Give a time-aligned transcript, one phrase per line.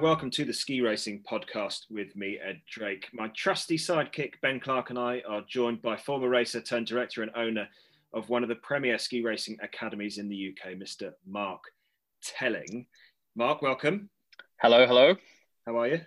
[0.00, 3.08] and welcome to the Ski Racing Podcast with me, Ed Drake.
[3.12, 7.30] My trusty sidekick, Ben Clark, and I are joined by former racer turned director and
[7.36, 7.68] owner
[8.14, 11.12] of one of the premier ski racing academies in the UK, Mr.
[11.26, 11.64] Mark
[12.22, 12.86] Telling.
[13.36, 14.08] Mark, welcome.
[14.62, 15.16] Hello, hello.
[15.66, 16.00] How are you?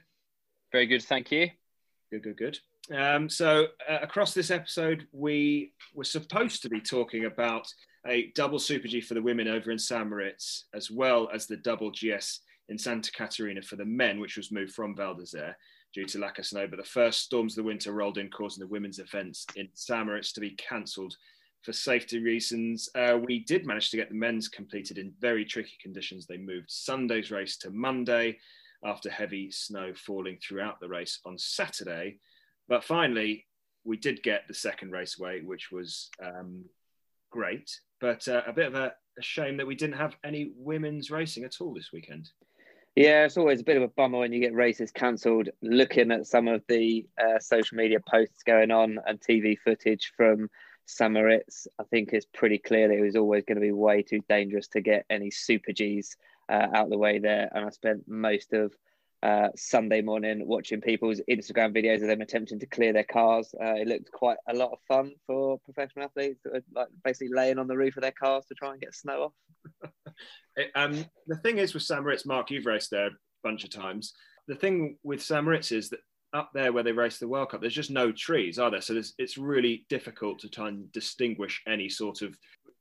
[0.71, 1.52] Very good, thank you.
[2.09, 2.59] Good, good, good.
[2.91, 7.71] Um, so, uh, across this episode, we were supposed to be talking about
[8.07, 10.09] a double Super G for the women over in St.
[10.09, 12.39] Moritz, as well as the double GS
[12.70, 15.55] in Santa Caterina for the men, which was moved from Val d'Isere
[15.94, 16.67] due to lack of snow.
[16.67, 20.05] But the first storms of the winter rolled in, causing the women's events in St.
[20.05, 21.16] Moritz to be cancelled
[21.62, 22.90] for safety reasons.
[22.95, 26.26] Uh, we did manage to get the men's completed in very tricky conditions.
[26.26, 28.38] They moved Sunday's race to Monday
[28.84, 32.18] after heavy snow falling throughout the race on Saturday.
[32.68, 33.45] But finally,
[33.85, 36.66] we did get the second race away, which was um,
[37.32, 37.80] great.
[38.02, 41.46] But uh, a bit of a, a shame that we didn't have any women's racing
[41.46, 42.30] at all this weekend.
[42.96, 45.49] Yeah, it's always a bit of a bummer when you get races cancelled.
[45.63, 50.48] Looking at some of the uh, social media posts going on and TV footage from
[50.86, 51.12] St.
[51.12, 54.20] Moritz, I think it's pretty clear that it was always going to be way too
[54.30, 56.16] dangerous to get any Super Gs
[56.49, 57.49] uh, out the way there.
[57.55, 58.71] And I spent most of
[59.24, 63.55] uh, Sunday morning watching people's Instagram videos of them attempting to clear their cars.
[63.60, 66.41] Uh, it looked quite a lot of fun for professional athletes,
[66.75, 69.31] like basically laying on the roof of their cars to try and get snow
[69.84, 69.91] off.
[70.75, 72.01] um, the thing is with St.
[72.01, 73.11] Moritz, Mark, you've raced there a
[73.44, 74.13] bunch of times.
[74.47, 75.44] The thing with St.
[75.44, 76.00] Moritz is that
[76.33, 78.81] up there where they race the World Cup, there's just no trees, are there?
[78.81, 82.38] So it's really difficult to try and distinguish any sort of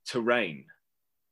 [0.06, 0.64] terrain.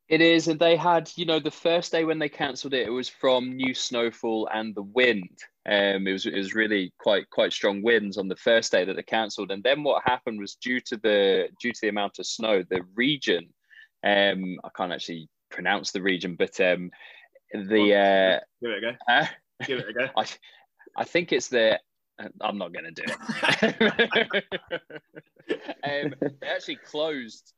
[0.09, 2.91] It is, and they had, you know, the first day when they cancelled it, it
[2.91, 5.39] was from new snowfall and the wind.
[5.67, 8.97] Um, it was it was really quite quite strong winds on the first day that
[8.97, 12.27] they cancelled, and then what happened was due to the due to the amount of
[12.27, 13.51] snow, the region,
[14.05, 16.91] um, I can't actually pronounce the region, but um,
[17.53, 18.93] the uh, give it a go.
[19.09, 19.27] Uh,
[19.67, 20.09] give it a go.
[20.17, 20.25] I,
[20.97, 21.79] I think it's the
[22.41, 24.45] I'm not going to do it.
[25.85, 27.53] um, they actually closed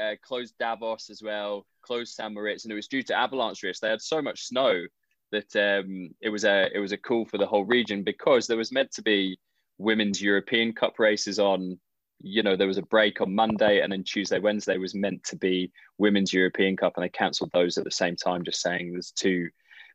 [0.00, 2.32] uh, closed Davos as well, closed St.
[2.32, 3.80] Moritz, and it was due to avalanche risk.
[3.80, 4.84] They had so much snow
[5.32, 8.56] that um, it was a it was a call for the whole region because there
[8.56, 9.38] was meant to be
[9.78, 11.78] women's European Cup races on.
[12.22, 15.36] You know, there was a break on Monday, and then Tuesday, Wednesday was meant to
[15.36, 19.10] be women's European Cup, and they cancelled those at the same time, just saying there's
[19.10, 19.48] too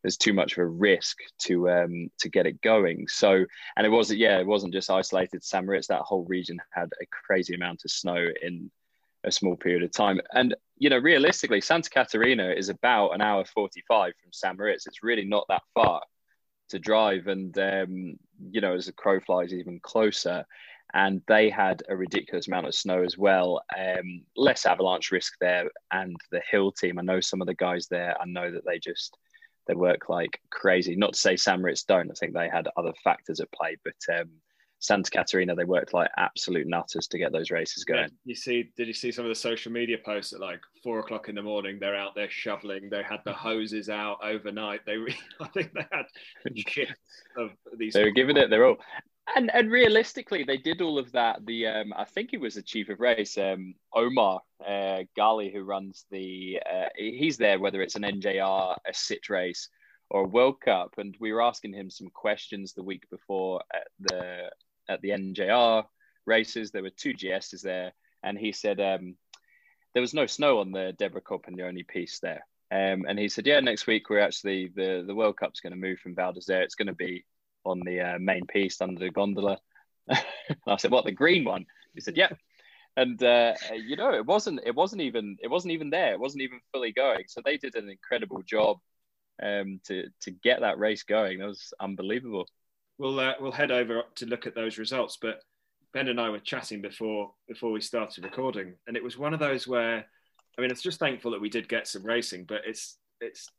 [0.06, 3.08] there's too much of a risk to um, to get it going.
[3.08, 3.44] So,
[3.76, 5.66] and it wasn't yeah, it wasn't just isolated St.
[5.88, 8.70] That whole region had a crazy amount of snow in
[9.24, 10.22] a small period of time.
[10.32, 14.56] And you know, realistically, Santa Caterina is about an hour forty-five from St.
[14.56, 14.86] Moritz.
[14.86, 16.04] It's really not that far
[16.70, 18.20] to drive, and um,
[18.52, 20.46] you know, as the crow flies, even closer.
[20.96, 23.62] And they had a ridiculous amount of snow as well.
[23.78, 26.98] Um, less avalanche risk there, and the hill team.
[26.98, 28.16] I know some of the guys there.
[28.20, 29.16] I know that they just
[29.68, 30.96] they work like crazy.
[30.96, 31.60] Not to say St.
[31.60, 32.10] Moritz don't.
[32.10, 34.30] I think they had other factors at play, but um,
[34.80, 38.02] Santa Caterina, they worked like absolute nutters to get those races going.
[38.02, 41.00] Yeah, you see, did you see some of the social media posts at like four
[41.00, 41.78] o'clock in the morning?
[41.80, 42.90] They're out there shoveling.
[42.90, 44.82] They had the hoses out overnight.
[44.86, 44.98] They,
[45.42, 46.06] I think they had
[46.68, 47.94] shifts of these.
[47.94, 48.78] They were giving it their all.
[49.36, 51.46] And and realistically, they did all of that.
[51.46, 55.64] The um, I think he was the chief of race, um, Omar uh, Gali, who
[55.64, 56.60] runs the.
[56.72, 59.70] Uh, he's there whether it's an NJR, a sit race,
[60.12, 60.96] or a World Cup.
[60.98, 64.52] And we were asking him some questions the week before at the
[64.88, 65.86] at the NJR
[66.28, 66.70] races.
[66.70, 69.16] There were two GSs there, and he said um,
[69.94, 72.46] there was no snow on the Deborah Compagnoni piece there.
[72.72, 75.80] Um, and he said, yeah, next week we're actually the the World Cup's going to
[75.80, 76.62] move from Val d'Isere.
[76.62, 77.26] It's going to be
[77.66, 79.60] on the uh, main piece under the gondola.
[80.10, 81.66] I said, what the green one?
[81.94, 82.30] He said, yeah.
[82.98, 86.14] And uh, you know, it wasn't it wasn't even it wasn't even there.
[86.14, 87.26] It wasn't even fully going.
[87.28, 88.78] So they did an incredible job
[89.44, 91.40] um, to to get that race going.
[91.40, 92.48] That was unbelievable
[92.98, 95.18] we'll uh, we'll head over to look at those results.
[95.22, 95.42] But
[95.94, 99.40] Ben and I were chatting before before we started recording, and it was one of
[99.40, 100.06] those where,
[100.58, 103.50] I mean, it's just thankful that we did get some racing, but it's it's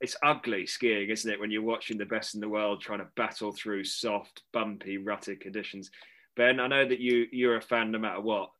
[0.00, 1.40] it's ugly skiing, isn't it?
[1.40, 5.40] When you're watching the best in the world trying to battle through soft, bumpy, rutted
[5.40, 5.90] conditions.
[6.36, 8.50] Ben, I know that you you're a fan no matter what,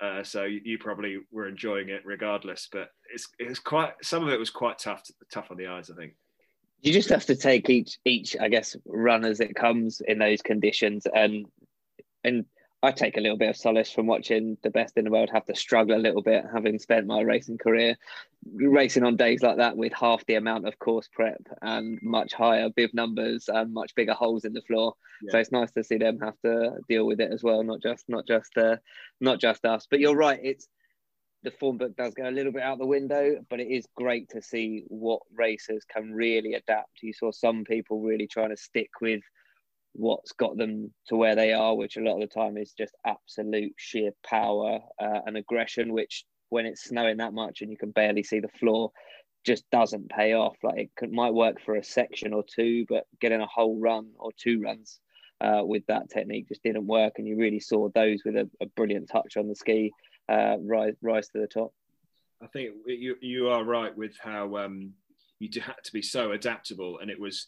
[0.00, 2.68] uh, so you, probably were enjoying it regardless.
[2.70, 5.02] But it's it's quite some of it was quite tough
[5.32, 6.14] tough on the eyes, I think
[6.84, 10.42] you just have to take each each I guess run as it comes in those
[10.42, 11.46] conditions and
[12.22, 12.44] and
[12.84, 15.46] I take a little bit of solace from watching the best in the world have
[15.46, 17.96] to struggle a little bit, having spent my racing career
[18.52, 22.68] racing on days like that with half the amount of course prep and much higher
[22.68, 24.94] bib numbers and much bigger holes in the floor.
[25.22, 25.32] Yeah.
[25.32, 28.04] So it's nice to see them have to deal with it as well, not just
[28.08, 28.76] not just uh,
[29.20, 29.86] not just us.
[29.90, 30.68] But you're right, it's
[31.42, 34.28] the form book does go a little bit out the window, but it is great
[34.30, 37.02] to see what racers can really adapt.
[37.02, 39.22] You saw some people really trying to stick with
[39.94, 42.94] what's got them to where they are, which a lot of the time is just
[43.06, 47.90] absolute sheer power uh, and aggression, which when it's snowing that much and you can
[47.90, 48.90] barely see the floor,
[49.44, 50.56] just doesn't pay off.
[50.62, 54.10] Like it could, might work for a section or two, but getting a whole run
[54.18, 55.00] or two runs
[55.40, 57.14] uh, with that technique just didn't work.
[57.18, 59.92] And you really saw those with a, a brilliant touch on the ski
[60.28, 61.72] uh, rise rise to the top.
[62.42, 64.92] I think you you are right with how um,
[65.38, 67.46] you had to be so adaptable, and it was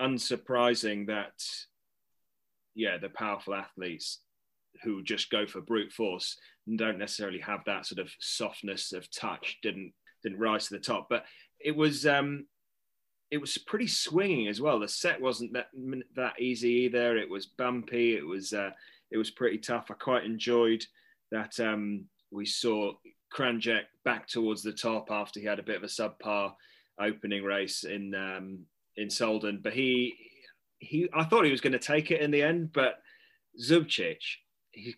[0.00, 1.32] unsurprising that
[2.74, 4.20] yeah the powerful athletes
[4.82, 6.36] who just go for brute force
[6.66, 9.92] and don't necessarily have that sort of softness of touch didn't
[10.22, 11.06] didn't rise to the top.
[11.08, 11.24] But
[11.60, 12.46] it was um
[13.30, 14.80] it was pretty swinging as well.
[14.80, 15.66] The set wasn't that
[16.16, 17.16] that easy either.
[17.16, 18.16] It was bumpy.
[18.16, 18.70] It was uh
[19.10, 19.90] it was pretty tough.
[19.90, 20.84] I quite enjoyed
[21.30, 22.92] that um we saw
[23.32, 26.52] Kranjec back towards the top after he had a bit of a subpar
[27.00, 28.60] opening race in um,
[28.96, 30.14] in Solden, but he
[30.78, 33.00] he I thought he was going to take it in the end, but
[33.60, 34.18] Zubcic
[34.72, 34.96] he's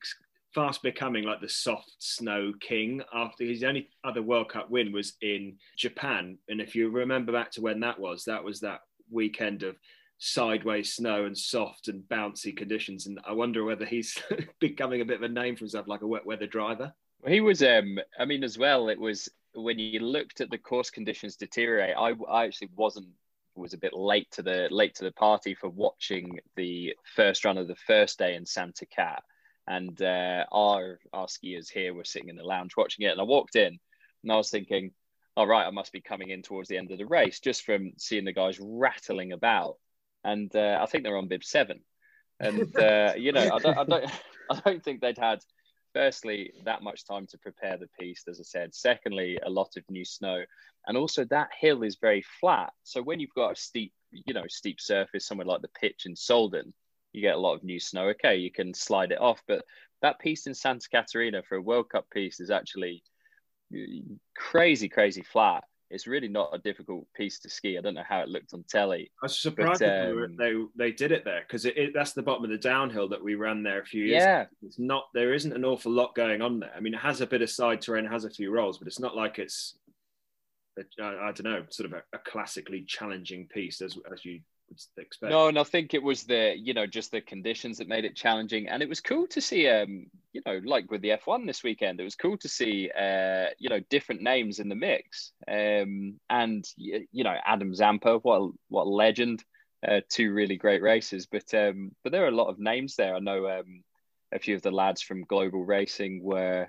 [0.54, 5.14] fast becoming like the soft snow king after his only other World Cup win was
[5.20, 9.62] in Japan, and if you remember back to when that was, that was that weekend
[9.62, 9.76] of
[10.19, 14.19] sideways snow and soft and bouncy conditions, and I wonder whether he's
[14.60, 16.93] becoming a bit of a name for himself, like a wet weather driver.
[17.26, 18.88] He was, um, I mean, as well.
[18.88, 21.96] It was when you looked at the course conditions deteriorate.
[21.96, 23.08] I, I actually wasn't
[23.56, 27.58] was a bit late to the late to the party for watching the first run
[27.58, 29.23] of the first day in Santa Cat,
[29.67, 33.25] and uh, our our skiers here were sitting in the lounge watching it, and I
[33.25, 33.79] walked in,
[34.23, 34.93] and I was thinking,
[35.37, 37.93] all right, I must be coming in towards the end of the race just from
[37.99, 39.76] seeing the guys rattling about,
[40.25, 41.81] and uh, I think they're on bib seven,
[42.41, 44.11] and uh, you know, I don't, I don't,
[44.50, 45.41] I don't think they'd had
[45.96, 48.75] firstly, that much time to prepare the piece, as I said.
[48.75, 50.43] Secondly, a lot of new snow.
[50.87, 52.70] And also that hill is very flat.
[52.82, 56.12] So when you've got a steep, you know, steep surface, somewhere like the pitch in
[56.12, 56.75] Solden,
[57.14, 58.08] you get a lot of new snow.
[58.08, 59.40] Okay, you can slide it off.
[59.48, 59.64] But
[60.02, 63.02] that piece in Santa Caterina for a World Cup piece is actually
[63.75, 63.78] uh,
[64.37, 67.79] crazy, crazy flat it's really not a difficult piece to ski.
[67.79, 69.11] I don't know how it looked on telly.
[69.23, 72.50] I was surprised but, um, they, they did it there because that's the bottom of
[72.50, 74.23] the downhill that we ran there a few years.
[74.23, 74.50] Yeah, ago.
[74.62, 75.05] it's not.
[75.15, 76.73] There isn't an awful lot going on there.
[76.77, 79.00] I mean, it has a bit of side terrain, has a few rolls, but it's
[79.00, 79.77] not like it's.
[81.00, 84.41] I I don't know, sort of a, a classically challenging piece as as you
[84.71, 85.31] expect.
[85.31, 88.17] No, and I think it was the you know just the conditions that made it
[88.17, 91.63] challenging, and it was cool to see um you know like with the F1 this
[91.63, 96.19] weekend, it was cool to see uh you know different names in the mix, um
[96.31, 99.45] and you know Adam Zampa, what a, what a legend,
[99.87, 103.15] uh, two really great races, but um but there are a lot of names there.
[103.15, 103.83] I know um
[104.33, 106.69] a few of the lads from Global Racing were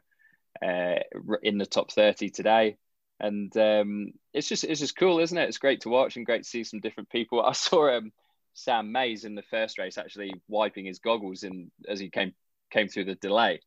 [0.66, 0.96] uh
[1.44, 2.78] in the top thirty today
[3.20, 5.48] and um, it's just it's just cool, isn't it?
[5.48, 7.42] It's great to watch and great to see some different people.
[7.46, 8.12] I saw um,
[8.54, 12.34] Sam Mays in the first race actually wiping his goggles in as he came
[12.72, 13.62] came through the delay.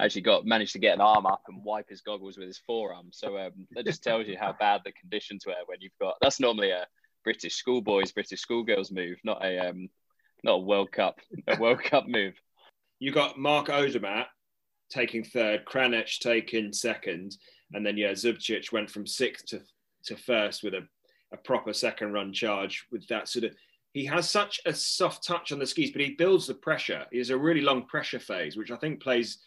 [0.00, 3.08] Actually, got managed to get an arm up and wipe his goggles with his forearm.
[3.10, 6.14] So um, that just tells you how bad the conditions were when you've got.
[6.20, 6.86] That's normally a
[7.24, 9.88] British schoolboys, British schoolgirls move, not a um,
[10.44, 12.34] not a World Cup a World Cup move.
[13.00, 14.26] You got Marco Odermatt
[14.90, 17.36] taking third, Kranjec taking second,
[17.74, 19.60] and then yeah, Zubcic went from sixth to,
[20.04, 20.86] to first with a,
[21.32, 23.54] a proper second run charge with that sort of.
[23.92, 27.06] He has such a soft touch on the skis, but he builds the pressure.
[27.10, 29.38] He has a really long pressure phase, which I think plays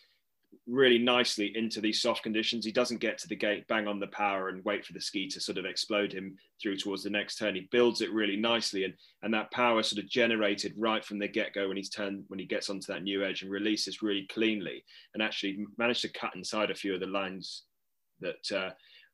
[0.67, 2.65] really nicely into these soft conditions.
[2.65, 5.27] He doesn't get to the gate, bang on the power, and wait for the ski
[5.29, 7.55] to sort of explode him through towards the next turn.
[7.55, 11.27] He builds it really nicely, and and that power sort of generated right from the
[11.27, 14.27] get go when he's turned when he gets onto that new edge and releases really
[14.27, 17.63] cleanly, and actually managed to cut inside a few of the lines
[18.21, 18.71] that uh,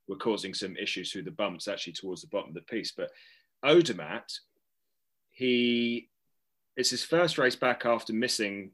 [0.07, 2.91] were causing some issues through the bumps actually towards the bottom of the piece.
[2.95, 3.09] But
[3.65, 4.31] Odermatt,
[5.31, 6.09] he
[6.75, 8.71] it's his first race back after missing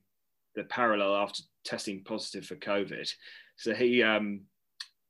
[0.55, 3.09] the parallel after testing positive for COVID.
[3.55, 4.41] So he, um,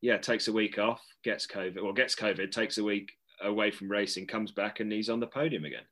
[0.01, 3.11] yeah, takes a week off, gets COVID, or gets COVID, takes a week
[3.41, 5.83] away from racing, comes back, and he's on the podium again.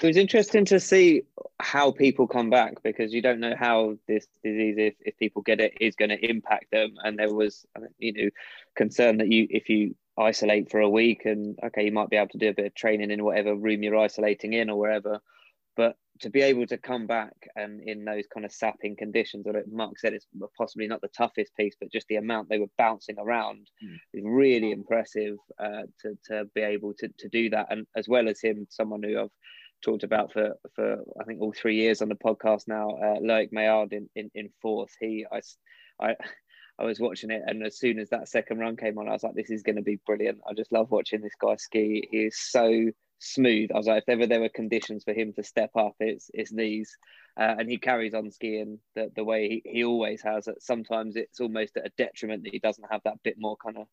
[0.00, 1.22] It was interesting to see
[1.60, 5.60] how people come back because you don't know how this disease, if, if people get
[5.60, 6.94] it, is going to impact them.
[7.02, 7.66] And there was,
[7.98, 8.30] you know,
[8.74, 12.28] concern that you, if you isolate for a week and okay, you might be able
[12.28, 15.20] to do a bit of training in whatever room you're isolating in or wherever,
[15.76, 19.62] but to be able to come back and in those kind of sapping conditions, or
[19.70, 23.16] Mark said it's possibly not the toughest piece, but just the amount they were bouncing
[23.18, 23.96] around mm.
[24.14, 27.66] is really impressive uh, to, to be able to, to do that.
[27.70, 29.30] And as well as him, someone who I've
[29.82, 32.90] talked about for for I think all three years on the podcast now.
[32.90, 34.94] Uh, Loic Meillard in, in in fourth.
[35.00, 35.40] He I
[36.00, 36.16] I
[36.78, 39.22] I was watching it, and as soon as that second run came on, I was
[39.22, 42.06] like, "This is going to be brilliant." I just love watching this guy ski.
[42.10, 43.70] He is so smooth.
[43.72, 46.52] I was like, if ever there were conditions for him to step up, it's it's
[46.52, 46.96] these.
[47.38, 50.48] Uh, and he carries on skiing the, the way he, he always has.
[50.58, 53.86] Sometimes it's almost at a detriment that he doesn't have that bit more kind of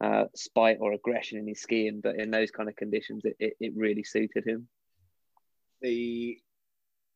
[0.00, 2.00] uh, spite or aggression in his skiing.
[2.00, 4.68] But in those kind of conditions, it, it, it really suited him.
[5.84, 6.38] The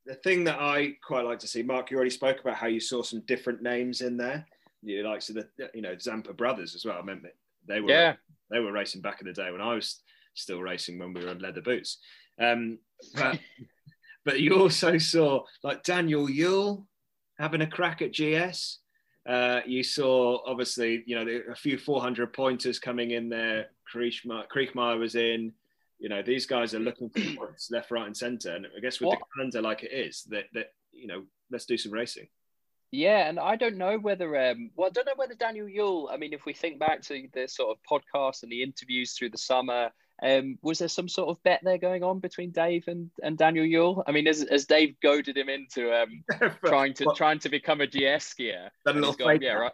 [0.05, 2.81] the thing that I quite like to see, Mark, you already spoke about how you
[2.81, 4.47] saw some different names in there.
[4.83, 6.99] You like so the you know Zampa brothers as well.
[7.01, 7.23] I mean
[7.67, 8.15] they were yeah.
[8.51, 10.01] they were racing back in the day when I was
[10.35, 11.99] still racing when we were on leather boots.
[12.39, 12.79] Um,
[13.15, 13.41] but
[14.25, 16.87] but you also saw like Daniel Yule
[17.39, 18.81] having a crack at GS.
[19.27, 23.69] Uh, you saw obviously you know a few 400 pointers coming in there.
[23.95, 25.55] Kriechmayr was in.
[25.99, 28.55] You know these guys are looking for points left, right, and centre.
[28.55, 29.19] And I guess with what?
[29.19, 32.28] the calendar like it is, that that you know let's do some racing.
[32.90, 36.11] Yeah, and I don't know whether um well I don't know whether Daniel Yule.
[36.12, 39.31] I mean, if we think back to the sort of podcast and the interviews through
[39.31, 39.90] the summer,
[40.23, 43.64] um, was there some sort of bet there going on between Dave and, and Daniel
[43.64, 44.02] Yule?
[44.07, 46.25] I mean, as, as Dave goaded him into um,
[46.64, 49.73] trying to trying to become a GS skier, gone, yeah, right,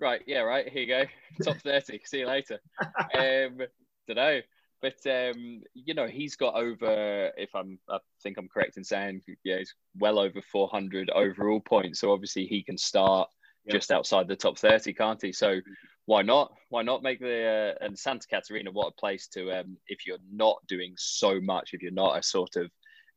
[0.00, 0.68] right, yeah, right.
[0.68, 1.04] Here you go,
[1.42, 2.00] top thirty.
[2.04, 2.60] See you later.
[2.98, 3.58] um,
[4.06, 4.40] don't know,
[4.82, 7.30] but um, you know, he's got over.
[7.36, 12.00] If I'm, I think I'm correct in saying, yeah, he's well over 400 overall points.
[12.00, 13.30] So obviously he can start
[13.64, 13.76] yep.
[13.76, 15.32] just outside the top 30, can't he?
[15.32, 15.60] So
[16.06, 16.52] why not?
[16.68, 18.72] Why not make the uh, and Santa Caterina?
[18.72, 22.22] What a place to um, if you're not doing so much, if you're not a
[22.22, 22.70] sort of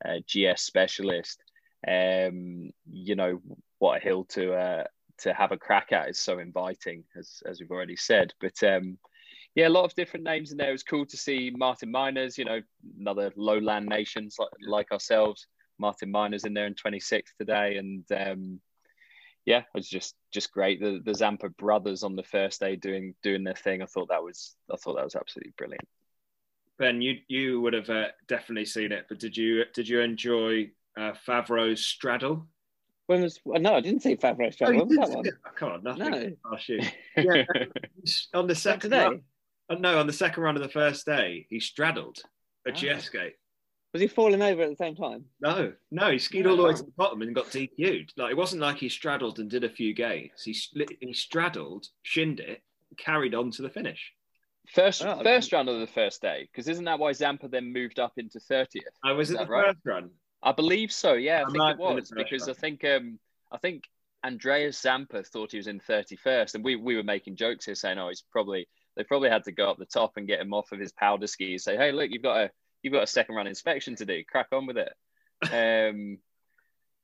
[0.08, 1.42] uh, GS specialist,
[1.88, 3.42] um, you know
[3.80, 4.84] what a hill to uh,
[5.20, 8.34] to have a crack at is so inviting, as as we've already said.
[8.40, 9.00] But um,
[9.56, 10.70] yeah, a lot of different names in there.
[10.70, 12.62] It was cool to see Maarten Meiners, you know,
[13.00, 15.48] another lowland nations like, like ourselves.
[15.82, 18.60] Maarten Meiners in there in 26th today, and um,
[19.46, 20.80] yeah, it was just just great.
[20.80, 23.82] The the Zampa brothers on the first day doing doing their thing.
[23.82, 25.88] I thought that was I thought that was absolutely brilliant.
[26.78, 30.70] Ben, you you would have uh, definitely seen it, but did you did you enjoy
[30.98, 32.48] uh, Faivre's straddle?
[33.08, 34.76] When was no, I didn't see Faivre's straddle.
[34.76, 35.26] Oh, when was that one?
[35.46, 36.12] Oh, come on, nothing.
[36.12, 36.52] No.
[36.52, 36.84] Oh shoot.
[37.18, 37.44] Yeah,
[38.34, 38.98] on the second day.
[38.98, 39.22] Run,
[39.70, 42.20] oh, no, on the second run of the first day, he straddled
[42.68, 42.74] a oh.
[42.74, 43.36] GS gate.
[43.94, 45.24] Was he falling over at the same time?
[45.40, 48.12] No, no, he skied all the way to the bottom and got DQ'd.
[48.18, 50.44] Like it wasn't like he straddled and did a few gates.
[50.44, 50.54] He
[51.00, 52.62] he straddled, shinned it,
[52.98, 54.12] carried on to the finish.
[54.74, 58.00] First oh, first run of the first day, because isn't that why Zampa then moved
[58.00, 58.84] up into thirtieth?
[59.02, 59.68] I was it the right?
[59.68, 60.10] first run.
[60.44, 61.14] I believe so.
[61.14, 62.50] Yeah, I, I think it was because run.
[62.50, 63.20] I think um
[63.50, 63.84] I think
[64.26, 67.76] Andreas Zampa thought he was in thirty first, and we we were making jokes here
[67.76, 70.54] saying, oh, he's probably they probably had to go up the top and get him
[70.54, 71.58] off of his powder ski.
[71.58, 74.24] Say, hey, look, you've got a you've got a second run inspection to do.
[74.24, 74.94] Crack on with it.
[75.52, 76.20] Um,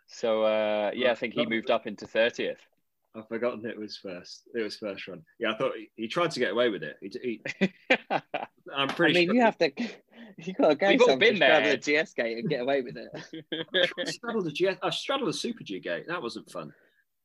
[0.08, 2.60] so uh, yeah, I think he moved up into thirtieth.
[3.16, 4.44] I've forgotten it was first.
[4.54, 5.24] It was first run.
[5.38, 6.98] Yeah, I thought he, he tried to get away with it.
[7.02, 7.74] He, he,
[8.74, 9.18] I'm pretty.
[9.18, 9.36] I mean, sure.
[9.36, 9.72] you have to.
[10.38, 10.88] You got to go.
[10.88, 11.76] We've all been there.
[11.76, 13.12] The GS gate and get away with it.
[14.00, 14.80] I straddled the GS.
[14.82, 16.08] I straddled a Super G gate.
[16.08, 16.74] That wasn't fun.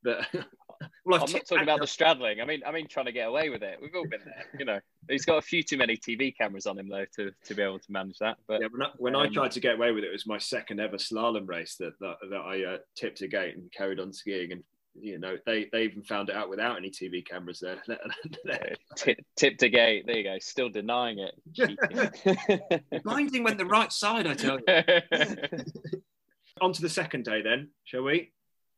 [0.02, 0.26] But
[1.04, 2.40] well, I'm not talking about the straddling.
[2.40, 3.78] I mean, I mean trying to get away with it.
[3.80, 4.44] We've all been there.
[4.58, 7.54] You know, he's got a few too many TV cameras on him though to, to
[7.54, 8.38] be able to manage that.
[8.46, 10.26] But yeah, when, I, when um, I tried to get away with it, it was
[10.26, 14.00] my second ever slalom race that that, that I uh, tipped a gate and carried
[14.00, 14.62] on skiing and.
[14.98, 17.82] You know, they, they even found it out without any TV cameras there.
[18.96, 20.06] Tip, tipped a gate.
[20.06, 20.38] There you go.
[20.40, 23.02] Still denying it.
[23.04, 24.72] Binding went the right side, I tell you.
[26.60, 28.32] on to the second day, then, shall we?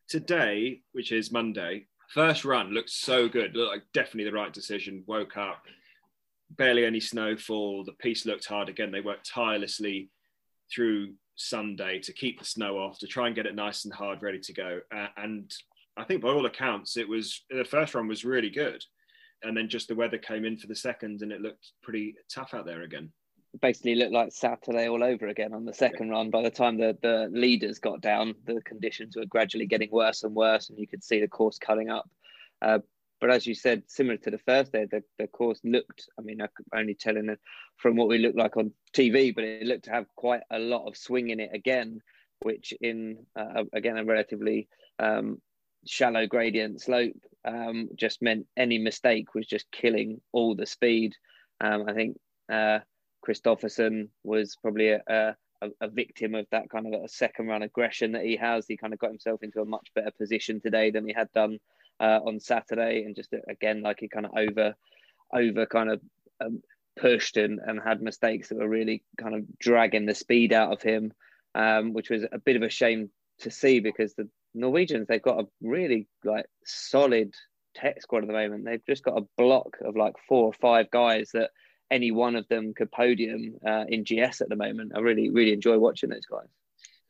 [0.08, 3.54] Today, which is Monday, First run looked so good.
[3.54, 5.04] Looked like definitely the right decision.
[5.06, 5.64] Woke up,
[6.50, 7.84] barely any snowfall.
[7.84, 8.90] The piece looked hard again.
[8.90, 10.10] They worked tirelessly
[10.74, 14.22] through Sunday to keep the snow off, to try and get it nice and hard,
[14.22, 14.80] ready to go.
[14.94, 15.52] Uh, and
[15.98, 18.82] I think by all accounts, it was the first run was really good.
[19.42, 22.54] And then just the weather came in for the second, and it looked pretty tough
[22.54, 23.12] out there again
[23.60, 26.30] basically looked like Saturday all over again on the second run.
[26.30, 30.34] By the time the, the leaders got down, the conditions were gradually getting worse and
[30.34, 32.08] worse, and you could see the course cutting up.
[32.60, 32.78] Uh,
[33.20, 36.40] but as you said, similar to the first day, the, the course looked, I mean,
[36.40, 37.40] I could only it
[37.76, 40.86] from what we looked like on TV, but it looked to have quite a lot
[40.86, 42.00] of swing in it again,
[42.42, 44.68] which in, uh, again, a relatively
[45.00, 45.40] um,
[45.84, 51.14] shallow gradient slope um, just meant any mistake was just killing all the speed.
[51.60, 52.18] Um, I think
[52.52, 52.80] uh,
[53.26, 58.12] Kristoffersen was probably a, a, a, victim of that kind of a second run aggression
[58.12, 58.66] that he has.
[58.66, 61.58] He kind of got himself into a much better position today than he had done
[62.00, 64.74] uh, on Saturday, and just again like he kind of over
[65.32, 66.00] over kind of
[66.40, 66.62] um,
[66.98, 70.82] pushed and, and had mistakes that were really kind of dragging the speed out of
[70.82, 71.12] him,
[71.54, 73.10] um, which was a bit of a shame
[73.40, 77.34] to see because the Norwegians they've got a really like solid
[77.74, 78.64] tech squad at the moment.
[78.64, 81.50] They've just got a block of like four or five guys that
[81.90, 84.92] any one of them could podium uh, in GS at the moment.
[84.94, 86.48] I really, really enjoy watching those guys.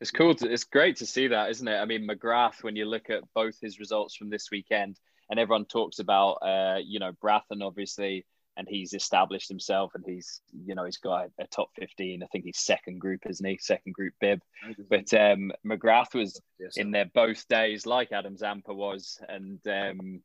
[0.01, 0.33] It's cool.
[0.35, 1.75] To, it's great to see that, isn't it?
[1.75, 4.97] I mean, McGrath, when you look at both his results from this weekend,
[5.29, 8.25] and everyone talks about, uh, you know, Braathen, obviously,
[8.57, 12.23] and he's established himself and he's, you know, he's got a top 15.
[12.23, 13.57] I think he's second group, isn't he?
[13.57, 14.41] Second group bib.
[14.89, 16.41] But um, McGrath was
[16.75, 19.17] in there both days, like Adam Zampa was.
[19.29, 20.21] And um,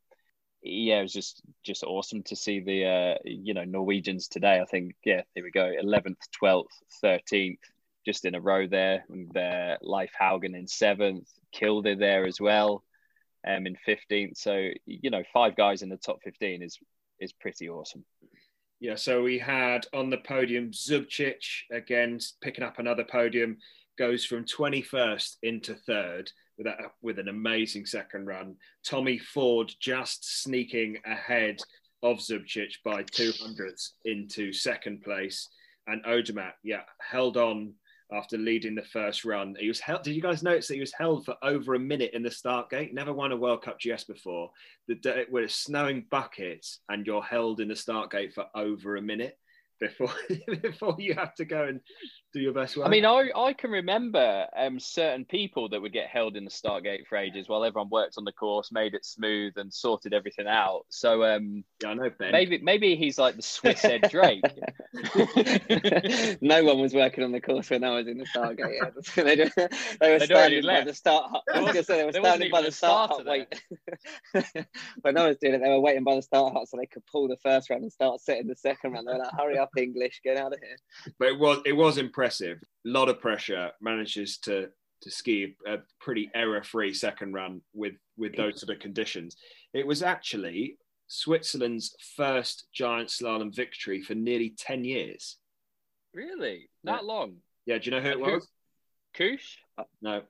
[0.65, 4.61] yeah, it was just just awesome to see the, uh, you know, Norwegians today.
[4.61, 6.67] I think, yeah, here we go 11th, 12th,
[7.05, 7.59] 13th
[8.05, 9.05] just in a row there.
[9.09, 12.85] And uh, Leif Haugen in seventh, Kilde there as well,
[13.47, 14.37] um, in fifteenth.
[14.37, 16.79] So you know, five guys in the top fifteen is
[17.21, 18.05] is pretty awesome.
[18.81, 23.59] Yeah, so we had on the podium Zubcic again picking up another podium,
[23.97, 28.57] goes from 21st into third with that, with an amazing second run.
[28.85, 31.59] Tommy Ford just sneaking ahead
[32.03, 35.49] of Zubcic by two hundredths into second place,
[35.87, 37.75] and Odermatt, yeah, held on
[38.13, 39.57] after leading the first run.
[39.59, 40.03] He was held.
[40.03, 42.71] Did you guys notice that he was held for over a minute in the start
[42.71, 42.95] gate?
[42.95, 44.51] Never won a World Cup GS before.
[44.87, 48.97] The day where it's snowing buckets and you're held in the start gate for over
[48.97, 49.39] a minute
[49.81, 50.11] before
[50.63, 51.81] before you have to go and
[52.33, 52.87] do your best work.
[52.87, 56.51] I mean, I, I can remember um, certain people that would get held in the
[56.51, 60.13] start gate for ages while everyone worked on the course, made it smooth, and sorted
[60.13, 60.85] everything out.
[60.89, 62.33] So um, yeah, I know Ben.
[62.33, 64.43] Maybe maybe he's like the Swiss Ed Drake.
[66.41, 68.81] no one was working on the course when I was in the start gate.
[68.81, 68.91] Yeah.
[69.25, 71.31] they, they, were They'd standing by the start.
[71.53, 73.27] I was going to say they were standing by the start hut.
[73.27, 73.61] Wait,
[75.03, 77.05] when I was doing it, they were waiting by the start hut so they could
[77.07, 79.07] pull the first round and start setting the second round.
[79.07, 80.77] They were like, "Hurry up, English, get out of here!"
[81.19, 82.63] But it was it was impressive impressive.
[82.87, 83.71] A lot of pressure.
[83.81, 84.69] Manages to
[85.03, 89.37] to ski a pretty error-free second run with with those sort of conditions.
[89.73, 90.79] It was actually
[91.09, 95.37] Switzerland's first giant slalom victory for nearly ten years.
[96.15, 97.07] Really, that yeah.
[97.07, 97.37] long?
[97.67, 97.79] Yeah.
[97.79, 98.49] Do you know who it was?
[99.17, 99.59] Cuche?
[99.77, 100.23] Uh, no.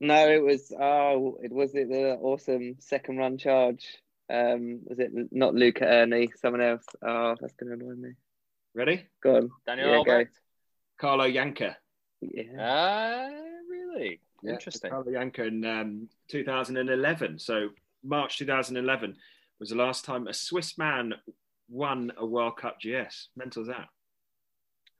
[0.00, 0.72] No, it was.
[0.78, 3.86] Oh, it was it the awesome second run charge.
[4.30, 6.28] Um, was it not Luca Aerni?
[6.40, 6.84] Someone else?
[7.06, 8.10] Oh, that's gonna annoy me.
[8.74, 9.06] Ready?
[9.22, 9.50] Go on.
[9.66, 10.32] Daniel yeah, Albrecht.
[10.32, 11.08] Go.
[11.08, 11.76] Carlo Janka.
[12.20, 12.52] Yeah.
[12.58, 13.30] Uh,
[13.68, 14.20] really?
[14.42, 14.90] Yeah, Interesting.
[14.90, 17.38] Carlo Janka in um, 2011.
[17.38, 17.68] So
[18.02, 19.16] March 2011
[19.60, 21.14] was the last time a Swiss man
[21.68, 23.28] won a World Cup GS.
[23.36, 23.88] Mental as that.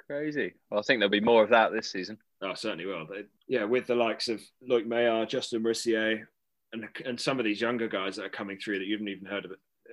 [0.07, 0.55] Crazy.
[0.71, 2.19] Well, I think there'll be more of that this season.
[2.43, 3.07] Oh, certainly will.
[3.09, 6.29] But, yeah, with the likes of Luke Meillard, Justin Murisier,
[6.73, 9.27] and and some of these younger guys that are coming through that you haven't even
[9.27, 9.53] heard of,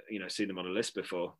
[0.09, 1.33] you know, seen them on a list before.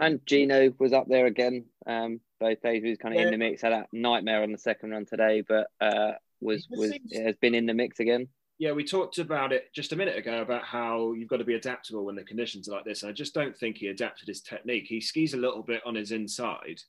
[0.00, 1.64] And Gino was up there again.
[1.86, 3.26] Um, both days he was kind of yeah.
[3.26, 3.62] in the mix.
[3.62, 7.66] Had that nightmare on the second run today, but uh, was was has been in
[7.66, 8.28] the mix again.
[8.58, 11.56] Yeah, we talked about it just a minute ago about how you've got to be
[11.56, 13.02] adaptable when the conditions are like this.
[13.02, 14.86] And I just don't think he adapted his technique.
[14.88, 16.80] He skis a little bit on his inside,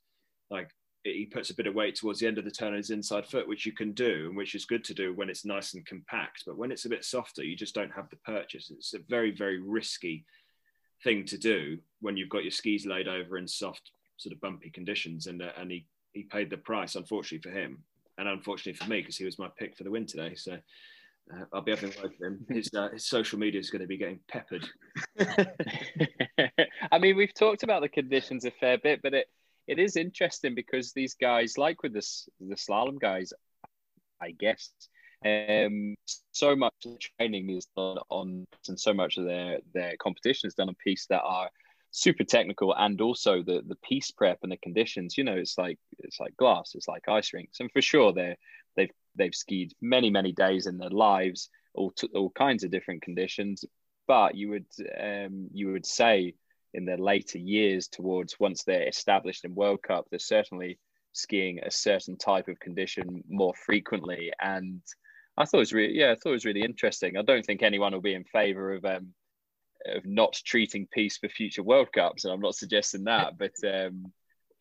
[0.50, 0.70] like
[1.04, 3.28] he puts a bit of weight towards the end of the turn on his inside
[3.28, 5.86] foot, which you can do, and which is good to do when it's nice and
[5.86, 6.44] compact.
[6.46, 8.72] But when it's a bit softer, you just don't have the purchase.
[8.72, 10.26] It's a very, very risky
[11.04, 14.70] thing to do when you've got your skis laid over in soft, sort of bumpy
[14.70, 15.28] conditions.
[15.28, 17.84] And uh, and he he paid the price, unfortunately for him,
[18.18, 20.36] and unfortunately for me because he was my pick for the win today.
[20.36, 20.58] So.
[21.30, 22.46] Uh, I'll be having word with him.
[22.50, 24.66] His, uh, his social media is going to be getting peppered.
[26.90, 29.28] I mean, we've talked about the conditions a fair bit, but it,
[29.68, 33.34] it is interesting because these guys, like with this the slalom guys,
[34.22, 34.72] I guess
[35.26, 35.96] um,
[36.32, 40.48] so much of the training is done on, and so much of their their competition
[40.48, 41.50] is done on pieces that are
[41.92, 45.18] super technical, and also the the piece prep and the conditions.
[45.18, 48.36] You know, it's like it's like glass, it's like ice rinks, and for sure they
[48.76, 53.02] they've they've skied many many days in their lives, all t- all kinds of different
[53.02, 53.66] conditions.
[54.08, 54.68] But you would
[55.02, 56.36] um, you would say
[56.74, 60.78] in their later years, towards once they're established in World Cup, they're certainly
[61.14, 64.82] skiing a certain type of condition more frequently and
[65.38, 67.16] I thought it was really, yeah, I thought it was really interesting.
[67.16, 69.14] I don't think anyone will be in favour of um,
[69.86, 74.12] of not treating peace for future World Cups, and I'm not suggesting that, but um,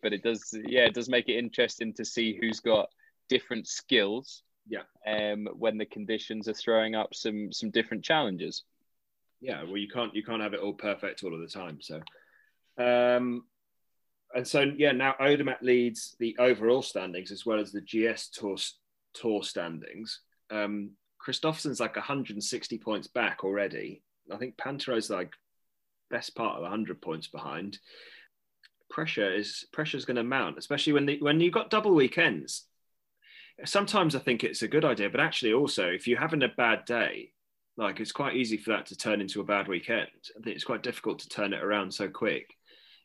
[0.03, 2.89] but it does, yeah, it does make it interesting to see who's got
[3.29, 4.43] different skills.
[4.69, 4.83] Yeah.
[5.07, 8.65] Um, when the conditions are throwing up some some different challenges.
[9.41, 11.79] Yeah, well, you can't you can't have it all perfect all of the time.
[11.81, 12.01] So,
[12.79, 13.45] um,
[14.35, 18.57] and so yeah, now Odermatt leads the overall standings as well as the GS Tour
[19.15, 20.91] Tour standings um,
[21.25, 24.03] Kristoffersen's like 160 points back already.
[24.33, 25.33] I think Pinturault's like
[26.11, 27.79] best part of 100 points behind.
[28.89, 32.65] Pressure is pressure is going to mount, especially when the, when you've got double weekends.
[33.65, 36.85] Sometimes I think it's a good idea, but actually also if you're having a bad
[36.85, 37.33] day,
[37.77, 40.09] Like it's quite easy for that to turn into a bad weekend.
[40.37, 42.55] I think it's quite difficult to turn it around so quick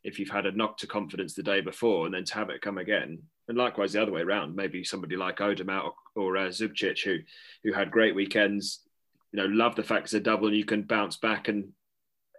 [0.03, 2.61] if you've had a knock to confidence the day before and then to have it
[2.61, 3.19] come again.
[3.47, 7.19] And likewise the other way around, maybe somebody like Odermatt or, or uh, Zubcic who
[7.63, 8.79] who had great weekends,
[9.31, 11.69] you know, love the fact it's a double and you can bounce back and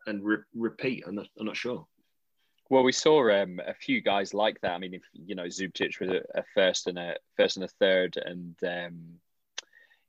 [0.06, 1.04] and re- repeat.
[1.06, 1.86] I'm not, I'm not sure.
[2.70, 4.72] Well, we saw um, a few guys like that.
[4.72, 7.68] I mean, if you know, Zubcic was a, a first and a first and a
[7.68, 8.98] third, and um,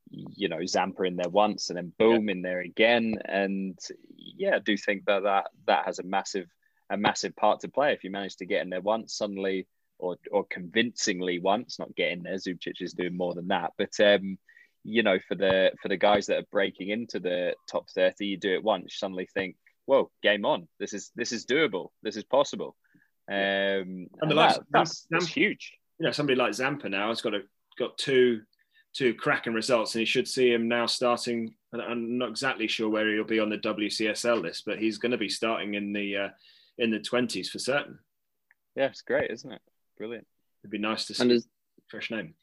[0.09, 2.31] you know, Zampa in there once, and then boom yeah.
[2.31, 3.15] in there again.
[3.25, 3.77] And
[4.15, 6.47] yeah, I do think that that that has a massive
[6.93, 7.93] a massive part to play.
[7.93, 9.67] If you manage to get in there once, suddenly
[9.99, 12.35] or or convincingly once, not getting there.
[12.35, 14.37] Zubcic is doing more than that, but um,
[14.83, 18.37] you know, for the for the guys that are breaking into the top thirty, you
[18.37, 20.67] do it once, suddenly think whoa, game on.
[20.79, 21.89] This is this is doable.
[22.01, 22.75] This is possible.
[23.29, 25.73] Um, and, and that, that's, that's huge.
[25.99, 27.41] You know, somebody like Zampa now has got a
[27.79, 28.41] got two
[28.93, 31.55] two cracking results, and you should see him now starting.
[31.73, 35.17] I'm not exactly sure where he'll be on the WCSL list, but he's going to
[35.17, 36.29] be starting in the uh,
[36.77, 37.99] in the twenties for certain.
[38.75, 39.61] Yeah, it's great, isn't it?
[39.97, 40.27] Brilliant.
[40.63, 41.41] It'd be nice to see.
[41.89, 42.33] Fresh name.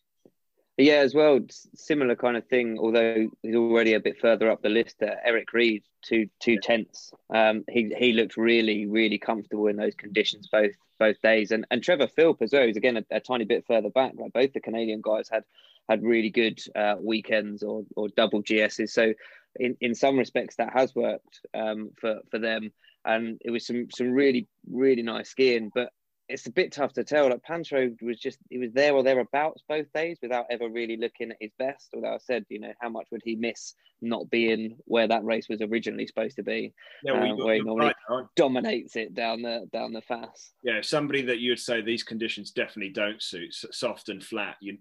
[0.76, 1.40] Yeah, as well,
[1.74, 2.78] similar kind of thing.
[2.78, 5.02] Although he's already a bit further up the list.
[5.02, 7.12] Uh, Erik Read, two two tenths.
[7.34, 11.50] Um, he he looked really really comfortable in those conditions both both days.
[11.50, 12.66] And and Trevor Philp as well.
[12.66, 14.12] He's again a, a tiny bit further back.
[14.16, 15.44] Like both the Canadian guys had
[15.88, 18.90] had really good uh, weekends or or double GSs.
[18.90, 19.12] So
[19.56, 22.72] in in some respects that has worked um, for for them.
[23.04, 25.70] And it was some some really really nice skiing.
[25.74, 25.90] But
[26.30, 27.28] it's a bit tough to tell.
[27.28, 31.30] Like Pinturault was just he was there or thereabouts both days without ever really looking
[31.30, 31.90] at his best.
[31.94, 35.48] Although I said, you know, how much would he miss not being where that race
[35.48, 36.72] was originally supposed to be,
[37.04, 40.54] yeah, well, um, where he normally right, dominates it down the down the fast.
[40.62, 44.56] Yeah, somebody that you would say these conditions definitely don't suit, soft and flat.
[44.60, 44.78] You,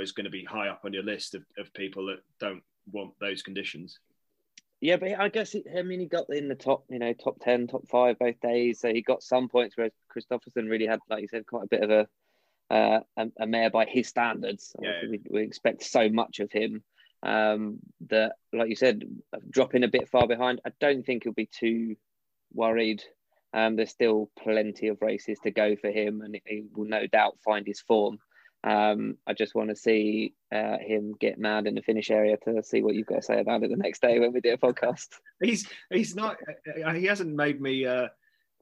[0.00, 3.12] is going to be high up on your list of, of people that don't want
[3.20, 3.98] those conditions.
[4.80, 7.40] Yeah, but I guess it, I mean he got in the top, you know, top
[7.40, 8.80] ten, top five both days.
[8.80, 11.82] So he got some points, whereas Kristoffersen really had, like you said, quite a bit
[11.82, 12.06] of a
[12.70, 14.74] uh, a, a mare by his standards.
[14.80, 15.00] Yeah.
[15.08, 16.82] We, we, expect so much of him
[17.22, 19.04] um, that, like you said,
[19.48, 20.60] dropping a bit far behind.
[20.66, 21.96] I don't think he'll be too
[22.52, 23.02] worried.
[23.54, 27.38] Um, there's still plenty of races to go for him, and he will no doubt
[27.42, 28.18] find his form.
[28.64, 32.62] Um, I just want to see uh, him get mad in the finish area to
[32.62, 34.58] see what you've got to say about it the next day when we do a
[34.58, 35.08] podcast.
[35.40, 36.36] He's he's not
[36.84, 38.08] uh, he hasn't made me uh,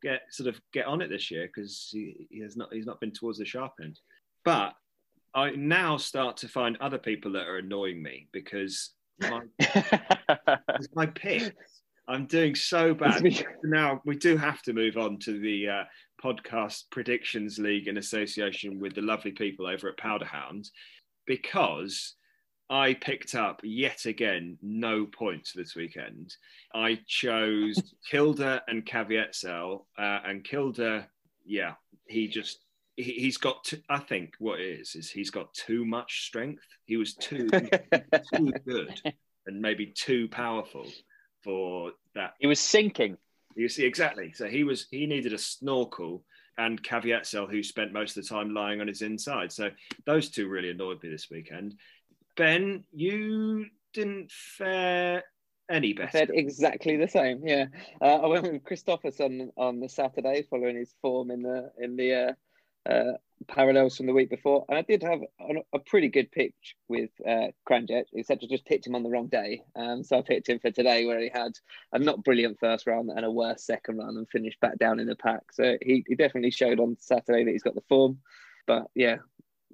[0.02, 3.00] get sort of get on it this year because he, he has not he's not
[3.00, 3.98] been towards the sharp end.
[4.44, 4.74] But
[5.35, 9.42] I now start to find other people that are annoying me because my,
[10.94, 11.82] my picks.
[12.09, 13.24] I'm doing so bad.
[13.64, 15.85] now we do have to move on to the uh,
[16.22, 20.68] podcast predictions league in association with the lovely people over at Powderhound
[21.26, 22.14] because
[22.68, 26.35] I picked up yet again no points this weekend.
[26.74, 31.05] I chose Kilde and Caviezel, uh, and Kilde,
[31.44, 31.74] yeah,
[32.07, 32.59] he just
[32.96, 33.62] he, has got.
[33.64, 36.64] Too, I think what it is is he's got too much strength.
[36.87, 37.48] He was too
[38.35, 39.00] too good
[39.46, 40.87] and maybe too powerful
[41.44, 42.35] for that.
[42.40, 43.16] He was sinking.
[43.57, 44.33] You see, exactly.
[44.33, 46.23] So he was he needed a snorkel
[46.59, 49.51] and Caviezel, who spent most of the time lying on his inside.
[49.51, 49.71] So
[50.05, 51.75] those two really annoyed me this weekend.
[52.37, 55.25] Ben, you didn't fare
[55.71, 56.09] any better.
[56.09, 57.40] I fared exactly the same.
[57.45, 57.66] Yeah,
[58.01, 62.37] uh, I went with Kristoffersen on the Saturday, following his form in the in the
[62.87, 63.12] uh, uh,
[63.49, 64.64] parallels from the week before.
[64.68, 68.66] And I did have a, a pretty good pitch with uh, Kranjec, except I just
[68.66, 69.62] picked him on the wrong day.
[69.75, 71.53] Um, so I picked him for today, where he had
[71.92, 75.07] a not brilliant first round and a worse second round and finished back down in
[75.07, 75.53] the pack.
[75.53, 78.18] So he, he definitely showed on Saturday that he's got the form.
[78.66, 79.16] But yeah,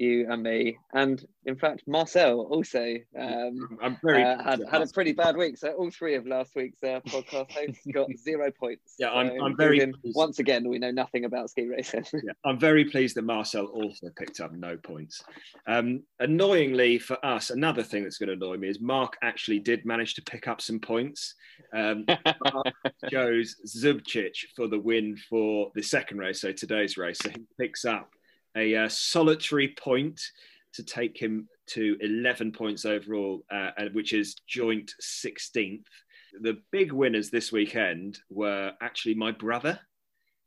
[0.03, 4.87] you and me, and in fact Marcel also um, I'm very uh, had, had a
[4.89, 5.57] pretty bad week.
[5.57, 8.95] So all three of last week's uh, podcast hosts got zero points.
[8.99, 12.05] Yeah, I'm, I'm very once again we know nothing about ski racing.
[12.13, 15.23] yeah, I'm very pleased that Marcel also picked up no points.
[15.69, 19.87] Um, annoyingly for us, another thing that's going to annoy me is Mark actually did
[19.87, 21.35] manage to pick up some points.
[21.73, 22.07] Um,
[23.11, 27.19] chose Zubcic for the win for the second race, so today's race.
[27.23, 28.11] So he picks up
[28.57, 30.21] a uh, solitary point
[30.75, 35.85] to take him to 11 points overall, uh, which is joint 16th.
[36.41, 39.79] The big winners this weekend were actually my brother,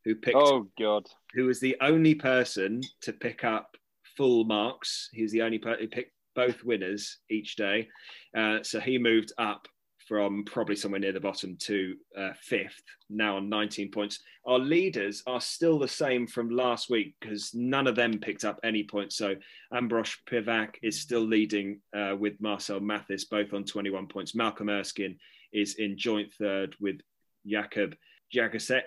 [0.04, 0.38] who picked.
[0.38, 1.08] Oh God!
[1.36, 3.78] Who was the only person to pick up
[4.16, 5.10] full marks.
[5.14, 7.88] He was the only person who picked both winners each day.
[8.36, 9.68] Uh, so he moved up
[10.08, 14.20] from probably somewhere near the bottom to uh, fifth, now on 19 points.
[14.46, 18.60] Our leaders are still the same from last week because none of them picked up
[18.64, 19.18] any points.
[19.18, 19.36] So
[19.74, 24.36] Ambrosch Pivac is still leading uh, with Marcel Mathis, both on 21 points.
[24.36, 25.18] Malcolm Erskine
[25.52, 27.00] is in joint third with
[27.46, 27.96] Jakob
[28.34, 28.84] Jagaset,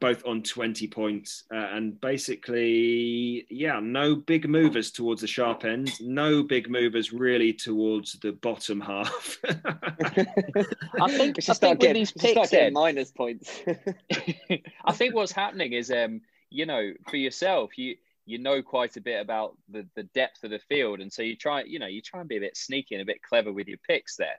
[0.00, 1.44] both on 20 points.
[1.52, 7.52] Uh, and basically, yeah, no big movers towards the sharp end, no big movers really
[7.52, 9.38] towards the bottom half.
[9.44, 13.60] I think, I should start think with these we should start picks, getting minus points.
[14.84, 19.00] I think what's happening is, um, you know, for yourself, you you know quite a
[19.00, 22.00] bit about the, the depth of the field, and so you try, you know, you
[22.00, 24.38] try and be a bit sneaky and a bit clever with your picks there.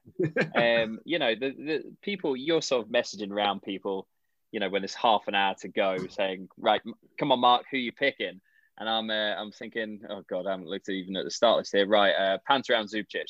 [0.84, 4.08] um, you know, the, the people you're sort of messaging around people,
[4.54, 6.80] you know, when there's half an hour to go, saying, right,
[7.20, 8.40] come on, Mark, who you picking?
[8.78, 11.58] And I'm uh, I'm thinking, oh god, I haven't looked at even at the start
[11.58, 11.88] list here.
[11.88, 13.26] Right, uh, Pantaram Zubcic,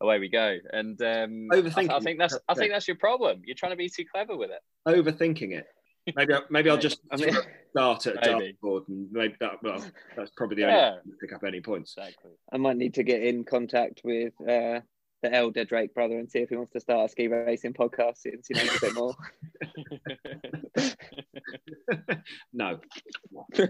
[0.00, 0.56] away we go.
[0.72, 3.42] And um, I, Overthinking I think that's I think that's your problem.
[3.44, 4.60] You're trying to be too clever with it.
[4.88, 5.66] Overthinking it.
[6.16, 7.34] Maybe, I- maybe I'll just I mean,
[7.70, 8.56] start at a Maybe.
[8.62, 9.84] dartboard and maybe that, well,
[10.16, 10.90] that's probably the only Yeah.
[10.94, 11.94] way to pick up any points.
[11.96, 12.32] Exactly.
[12.52, 14.80] I might need to get in contact with uh,
[15.22, 18.18] the elder Drake brother and see if he wants to start a ski racing podcast
[18.18, 19.14] since he knows a bit more.
[22.52, 22.80] no.
[23.58, 23.68] you,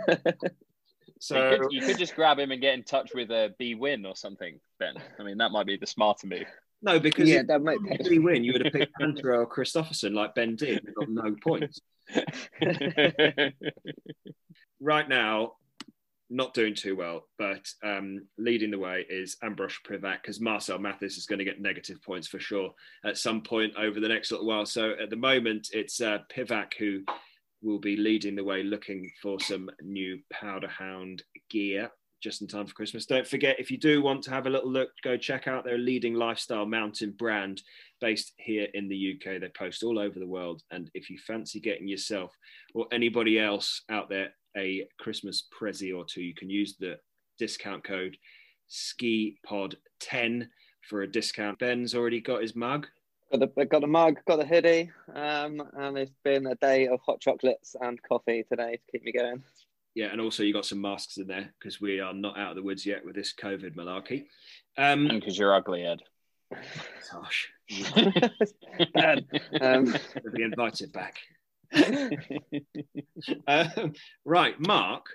[1.18, 4.06] So could, you could just grab him and get in touch with a B win
[4.06, 4.94] or something, Ben.
[5.18, 6.46] I mean, that might be the smarter move.
[6.82, 9.46] no, because yeah, if that might you really win, you would have picked Pinturault or
[9.46, 10.82] Kristoffersen like Ben did.
[10.84, 11.80] They got no points.
[14.82, 15.52] Right now,
[16.30, 21.16] not doing too well, but um, leading the way is Ambrosch Pivac because Marcel Mathis
[21.16, 22.70] is going to get negative points for sure
[23.04, 24.64] at some point over the next little while.
[24.64, 27.02] So at the moment, it's uh, Pivac who
[27.62, 31.90] will be leading the way, looking for some new Powder Hound gear
[32.22, 33.06] just in time for Christmas.
[33.06, 35.78] Don't forget, if you do want to have a little look, go check out their
[35.78, 37.62] leading lifestyle mountain brand
[38.00, 39.40] based here in the UK.
[39.40, 40.62] They post all over the world.
[40.70, 42.32] And if you fancy getting yourself
[42.74, 46.98] or anybody else out there a Christmas Prezi or two, you can use the
[47.38, 48.16] discount code
[48.70, 50.48] SKIPOD10
[50.88, 51.58] for a discount.
[51.58, 52.86] Ben's already got his mug.
[53.32, 56.98] Got the got the mug, got the hoodie, um, and it's been a day of
[57.06, 59.42] hot chocolates and coffee today to keep me going.
[59.94, 62.56] Yeah, and also you got some masks in there because we are not out of
[62.56, 64.24] the woods yet with this COVID malarkey.
[64.76, 66.00] Um, And because you're ugly, Ed.
[67.12, 67.48] gosh,
[69.60, 71.18] Um, you'll be invited back.
[73.46, 73.92] Um,
[74.24, 75.06] right, Mark,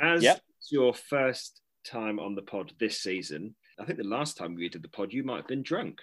[0.00, 0.40] as Yep.
[0.70, 4.82] your first time on the pod this season, I think the last time we did
[4.82, 6.00] the pod, you might have been drunk.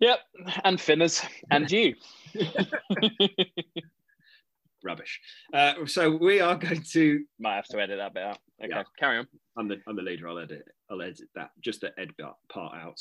[0.00, 0.18] Yep,
[0.64, 1.94] and Finners, and you.
[4.82, 5.20] Rubbish.
[5.52, 7.22] Uh, so we are going to.
[7.38, 8.38] Might have to edit that bit out.
[8.62, 8.82] Okay, Yeah.
[8.98, 9.26] carry on.
[9.58, 10.26] I'm the I'm the leader.
[10.28, 10.62] I'll edit.
[10.90, 12.98] I'll edit that just the Ed part- part out.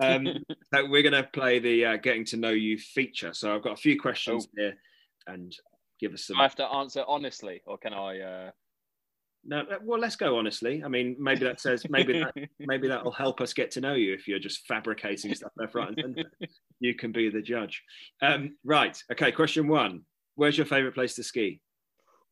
[0.00, 0.26] Um,
[0.74, 3.32] so we're going to play the uh, getting to know you feature.
[3.32, 4.54] So I've got a few questions Oh.
[4.60, 4.74] here,
[5.28, 5.54] and
[6.00, 6.36] give us some.
[6.36, 8.20] Do I have to answer honestly, or can I?
[8.20, 8.50] Uh...
[9.44, 10.82] No, uh, well, let's go honestly.
[10.84, 13.94] I mean, maybe that says maybe that maybe that will help us get to know
[13.94, 16.24] you if you're just fabricating stuff left, right, and.
[16.80, 17.82] You can be the judge.
[18.22, 19.00] Um, right.
[19.12, 19.30] Okay.
[19.30, 20.02] Question one.
[20.34, 21.60] Where's your favourite place to ski?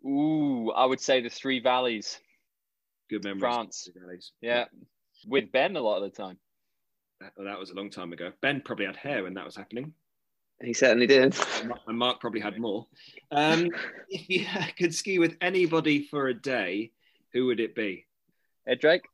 [0.04, 2.18] Ooh, I would say the Three Valleys.
[3.10, 3.40] Good memories.
[3.40, 3.88] France.
[3.94, 4.32] Valleys.
[4.40, 4.64] Yeah,
[5.26, 6.38] with Ben a lot of the time.
[7.20, 8.32] That, well, that was a long time ago.
[8.40, 9.92] Ben probably had hair when that was happening,
[10.62, 11.36] he certainly did.
[11.86, 12.86] and Mark probably had more.
[13.30, 13.70] Um,
[14.08, 16.92] if you could ski with anybody for a day,
[17.32, 18.06] who would it be?
[18.66, 19.04] Ed Drake.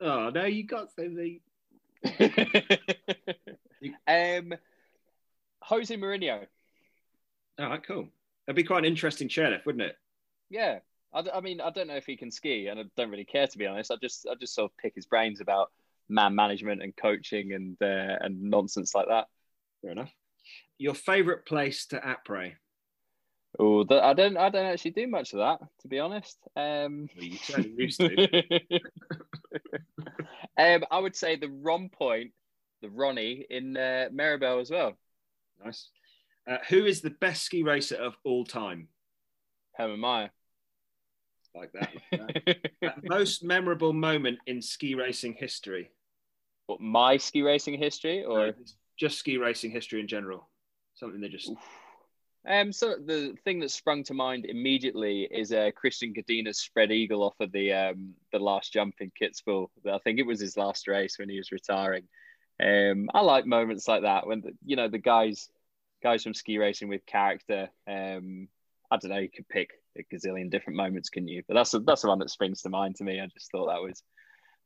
[0.00, 1.40] Oh no, you got something.
[4.06, 4.54] um,
[5.62, 6.46] Jose Mourinho.
[7.58, 8.08] All right, cool.
[8.46, 9.96] That'd be quite an interesting chairlift, wouldn't it?
[10.48, 10.78] Yeah,
[11.12, 13.24] I, d- I mean, I don't know if he can ski, and I don't really
[13.24, 13.90] care to be honest.
[13.90, 15.70] I just, I just sort of pick his brains about
[16.08, 19.26] man management and coaching and uh, and nonsense like that.
[19.82, 20.12] Fair enough.
[20.78, 22.54] Your favourite place to après?
[23.58, 26.38] Oh, I don't, I don't actually do much of that, to be honest.
[26.54, 28.60] Um, Well, you used to.
[30.56, 32.32] um, I would say the Rond Point,
[32.82, 34.96] the Ronnie in uh, Méribel as well.
[35.64, 35.88] Nice.
[36.48, 38.88] Uh, who is the best ski racer of all time?
[39.72, 40.30] Hermann Maier.
[41.54, 41.90] Like that.
[42.12, 42.56] like that.
[42.86, 45.90] Uh, most memorable moment in ski racing history?
[46.68, 48.54] what, my ski racing history, or Or
[48.96, 50.47] just ski racing history in general?
[50.98, 51.52] Something they just.
[52.48, 57.22] Um, so the thing that sprung to mind immediately is uh, Kristian Ghedina's spread eagle
[57.22, 59.68] off of the um, the last jump in Kitzbühel.
[59.86, 62.04] I think it was his last race when he was retiring.
[62.60, 65.48] Um, I like moments like that when the, you know the guys
[66.02, 67.68] guys from ski racing with character.
[67.86, 68.48] Um,
[68.90, 69.18] I don't know.
[69.18, 71.42] You could pick a gazillion different moments, can you?
[71.46, 73.20] But that's that's the one that springs to mind to me.
[73.20, 74.02] I just thought that was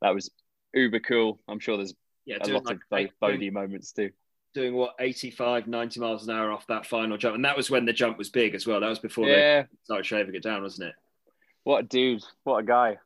[0.00, 0.30] that was
[0.72, 1.40] uber cool.
[1.48, 4.10] I'm sure there's Yeah, a lot like, of Bo- doing, Bode moments too.
[4.54, 7.84] Doing what 85, 90 miles an hour off that final jump, and that was when
[7.84, 8.80] the jump was big as well.
[8.80, 10.94] That was before they started shaving it down, wasn't it?
[11.64, 12.24] what a dude!
[12.44, 12.98] What a guy!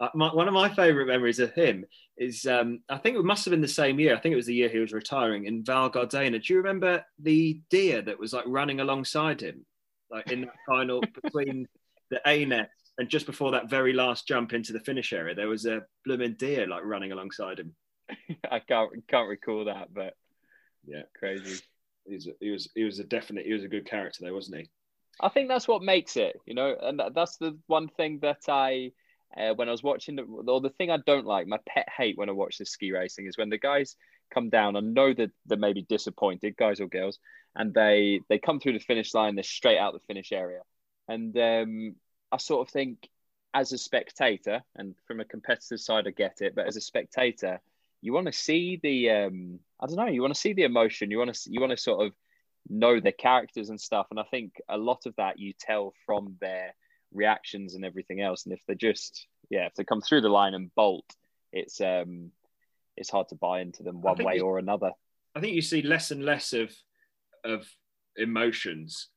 [0.00, 1.84] Uh, my, one of my favourite memories of him
[2.18, 4.14] is um, I think it must have been the same year.
[4.14, 6.44] I think it was the year he was retiring in Val Gardena.
[6.44, 9.64] Do you remember the deer that was like running alongside him,
[10.10, 11.66] like in that final between
[12.10, 15.34] the A net and just before that very last jump into the finish area?
[15.34, 17.74] There was a blooming deer like running alongside him.
[18.50, 20.14] I can't can't recall that, but
[20.86, 21.62] Yeah, crazy.
[22.06, 24.58] he was he was he was a definite he was a good character there, wasn't
[24.58, 24.70] he?
[25.20, 28.92] I think that's what makes it, you know, and that's the one thing that I,
[29.36, 32.16] uh, when I was watching the, or the thing I don't like, my pet hate
[32.16, 33.96] when I watch this ski racing is when the guys
[34.32, 34.76] come down.
[34.76, 37.18] I know that they're maybe disappointed, guys or girls,
[37.54, 40.62] and they they come through the finish line, they're straight out the finish area,
[41.08, 41.94] and um,
[42.32, 43.08] I sort of think,
[43.54, 47.60] as a spectator, and from a competitive side, I get it, but as a spectator,
[48.02, 51.10] you want to see the, um, I don't know, you want to see the emotion,
[51.10, 52.12] you want to you want to sort of
[52.68, 54.08] know their characters and stuff.
[54.10, 56.74] And I think a lot of that you tell from their
[57.12, 58.44] reactions and everything else.
[58.44, 61.06] And if they just, yeah, if they come through the line and bolt,
[61.52, 62.32] it's um,
[62.96, 64.90] it's hard to buy into them one way you- or another.
[65.34, 66.74] I think you see less and less of
[67.44, 67.66] of
[68.16, 69.08] emotions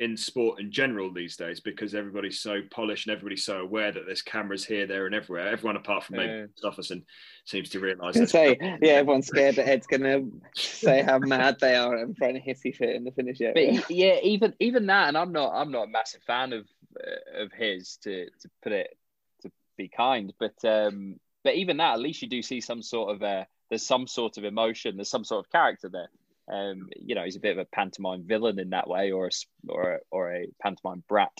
[0.00, 4.06] in sport in general these days because everybody's so polished and everybody's so aware that
[4.06, 5.48] there's cameras here, there, and everywhere.
[5.48, 6.46] Everyone apart from maybe Yeah.
[6.62, 7.02] Stofferson
[7.44, 8.14] seems to realise.
[8.16, 10.22] That- say, yeah, everyone's scared that Ed's gonna
[10.54, 14.18] say how mad they are and throwing a hissy fit in the finish But yeah,
[14.22, 17.96] even even that, and I'm not I'm not a massive fan of uh, of his
[18.02, 18.96] to to put it
[19.42, 23.16] to be kind, but um, but even that, at least you do see some sort
[23.16, 26.08] of uh, there's some sort of emotion, there's some sort of character there.
[26.50, 29.28] Um, you know, he's a bit of a pantomime villain in that way, or a
[29.28, 31.32] s- or a, or a pantomime brat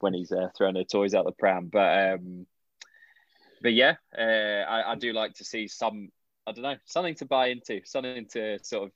[0.00, 1.68] when he's uh, throwing the toys out the pram.
[1.70, 2.46] But um,
[3.62, 4.22] but yeah, uh,
[4.68, 6.10] I, I do like to see some
[6.46, 8.92] I don't know something to buy into, something to sort of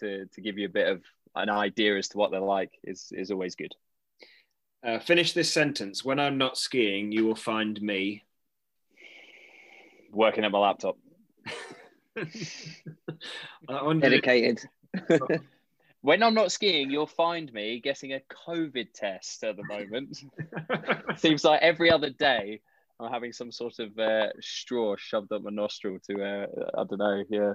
[0.00, 1.02] to to give you a bit of
[1.34, 3.74] an idea as to what they're like is is always good.
[4.84, 6.04] Uh, finish this sentence.
[6.04, 8.24] When I'm not skiing, you will find me.
[10.10, 10.98] Working at my laptop.
[12.16, 14.60] I wonder- Dedicated.
[16.02, 20.20] When I'm not skiing, you'll find me getting a COVID test at the moment.
[21.16, 22.60] Seems like every other day
[22.98, 26.98] I'm having some sort of uh, straw shoved up my nostril to, uh, I don't
[26.98, 27.54] know, yeah,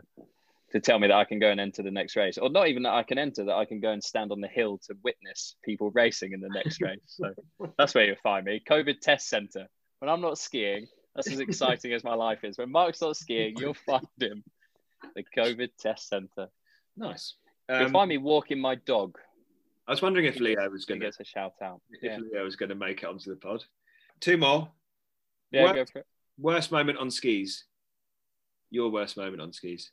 [0.72, 2.38] to tell me that I can go and enter the next race.
[2.38, 4.48] Or not even that I can enter, that I can go and stand on the
[4.48, 7.00] hill to witness people racing in the next race.
[7.06, 7.34] So
[7.78, 8.62] that's where you'll find me.
[8.66, 9.68] COVID test centre.
[10.00, 12.58] When I'm not skiing, that's as exciting as my life is.
[12.58, 14.42] When Mark's not skiing, you'll find him.
[15.18, 16.48] The COVID test centre.
[16.98, 17.36] Nice.
[17.70, 19.18] You'll Um, find me walking my dog.
[19.88, 21.82] I was wondering if Leo was going to get a shout out.
[21.92, 23.64] if Yeah, Leo was going to make it onto the pod.
[24.20, 24.72] Two more.
[25.52, 26.08] yeah What- go for it.
[26.40, 27.66] Worst moment on skis.
[28.70, 29.92] Your worst moment on skis.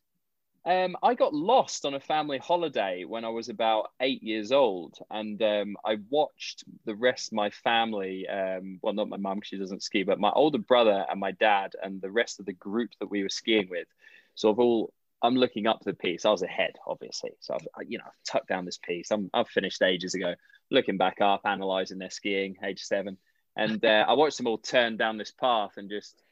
[0.67, 4.99] Um, I got lost on a family holiday when I was about eight years old,
[5.11, 8.27] and um, I watched the rest of my family.
[8.27, 11.33] Um, well, not my mum, because she doesn't ski, but my older brother and my
[11.33, 13.87] dad and the rest of the group that we were skiing with.
[14.35, 16.25] So of all, I'm looking up the piece.
[16.25, 17.33] I was ahead, obviously.
[17.41, 19.11] So I've, you know, I've tucked down this piece.
[19.11, 20.35] I'm, I've finished ages ago.
[20.71, 23.17] Looking back up, analysing their skiing, age seven,
[23.57, 26.23] and uh, I watched them all turn down this path and just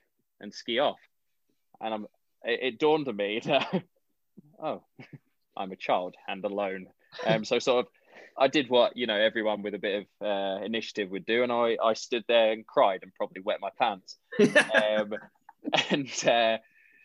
[0.41, 1.01] and ski off.
[1.81, 2.07] And I'm,
[2.45, 3.83] it, it dawned on me that
[4.63, 4.83] oh,
[5.57, 6.87] I'm a child and alone.
[7.27, 7.93] Um, so sort of,
[8.39, 11.53] I did what you know everyone with a bit of uh, initiative would do, and
[11.53, 14.17] I I stood there and cried and probably wet my pants.
[14.41, 15.15] Um,
[15.91, 16.59] and uh,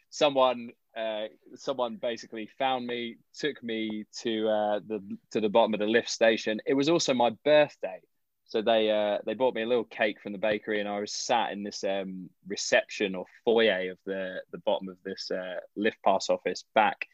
[0.10, 5.80] someone uh, someone basically found me, took me to uh, the to the bottom of
[5.80, 6.60] the lift station.
[6.66, 8.02] It was also my birthday.
[8.46, 11.14] So they uh, they bought me a little cake from the bakery, and I was
[11.14, 15.98] sat in this um, reception or foyer of the the bottom of this uh, lift
[16.04, 17.06] pass office back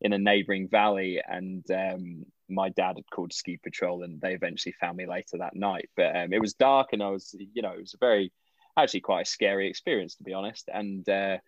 [0.00, 1.20] in a neighbouring valley.
[1.26, 5.56] And um, my dad had called ski patrol, and they eventually found me later that
[5.56, 5.88] night.
[5.96, 8.30] But um, it was dark, and I was you know it was a very
[8.78, 10.68] actually quite a scary experience to be honest.
[10.72, 11.38] And uh,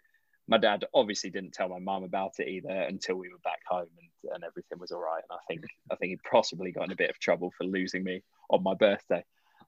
[0.49, 3.87] my dad obviously didn't tell my mum about it either until we were back home
[3.99, 5.23] and, and everything was all right.
[5.31, 8.05] And I think I think he possibly got in a bit of trouble for losing
[8.05, 9.25] me on my birthday.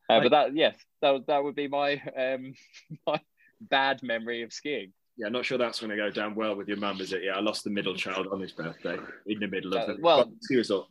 [0.08, 2.54] Uh, but that yes, that would- that would be my um
[3.06, 3.20] my
[3.60, 4.92] bad memory of skiing.
[5.18, 7.22] Yeah, not sure that's going to go down well with your mum, is it?
[7.24, 10.00] Yeah, I lost the middle child on his birthday in the middle of Uh, the
[10.02, 10.88] well- ski resort.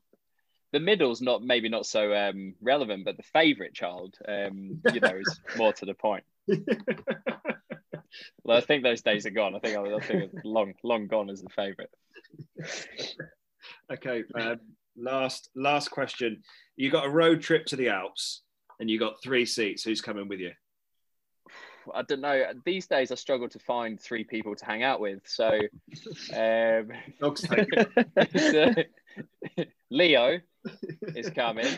[0.73, 5.15] The middle's not maybe not so um, relevant, but the favourite child, um, you know,
[5.15, 6.23] is more to the point.
[8.43, 9.55] Well, I think those days are gone.
[9.55, 11.89] I think I, I think it's long long gone as the favourite.
[13.91, 14.59] okay, um,
[14.97, 16.43] last last question.
[16.75, 18.41] You got a road trip to the Alps,
[18.79, 19.83] and you got three seats.
[19.83, 20.51] Who's coming with you?
[21.93, 22.45] I don't know.
[22.65, 25.19] These days, I struggle to find three people to hang out with.
[25.25, 25.59] So,
[26.33, 26.91] um,
[27.35, 28.73] so,
[29.91, 30.39] Leo
[31.15, 31.77] is coming.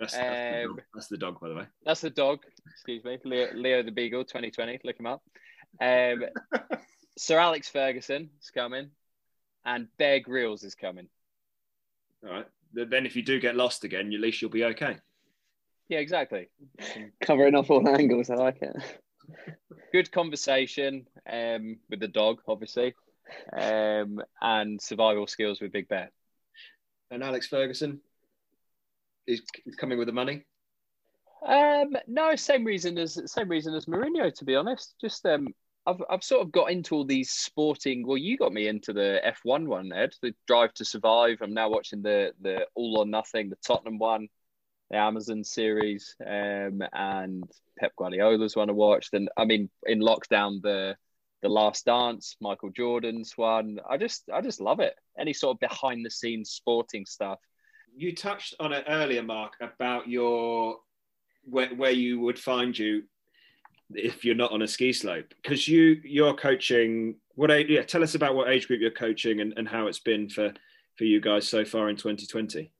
[0.00, 0.82] That's, that's, the dog.
[0.94, 1.64] that's the dog, by the way.
[1.84, 2.40] That's the dog.
[2.72, 4.80] Excuse me, Leo, Leo the Beagle, 2020.
[4.82, 5.22] Look him up.
[5.78, 6.24] Um,
[7.18, 8.90] Sir Alex Ferguson is coming,
[9.66, 11.06] and Bear Grylls is coming.
[12.26, 12.46] All right.
[12.72, 14.96] Then, if you do get lost again, at least you'll be okay.
[15.90, 16.48] Yeah, exactly.
[17.20, 18.76] Covering off all angles, I like it.
[19.92, 22.94] Good conversation um, with the dog, obviously,
[23.52, 26.10] um, and survival skills with Big Bear.
[27.10, 28.00] And Alex Ferguson
[29.30, 30.44] is coming with the money.
[31.46, 34.32] Um, no, same reason as same reason as Mourinho.
[34.34, 35.48] To be honest, just um,
[35.86, 38.06] I've I've sort of got into all these sporting.
[38.06, 41.38] Well, you got me into the F one one, Ed, the Drive to Survive.
[41.40, 44.28] I'm now watching the the All or Nothing, the Tottenham one,
[44.90, 47.44] the Amazon series, um, and
[47.78, 49.14] Pep Guardiola's one I watched.
[49.14, 50.96] And I mean, in lockdown, the
[51.42, 53.78] the Last Dance, Michael Jordan's one.
[53.88, 54.94] I just I just love it.
[55.18, 57.38] Any sort of behind the scenes sporting stuff.
[57.96, 60.78] You touched on it earlier, Mark, about your
[61.44, 63.02] where, where you would find you
[63.94, 65.34] if you're not on a ski slope.
[65.42, 69.40] Because you you're coaching what age yeah tell us about what age group you're coaching
[69.40, 70.52] and, and how it's been for
[70.96, 72.70] for you guys so far in 2020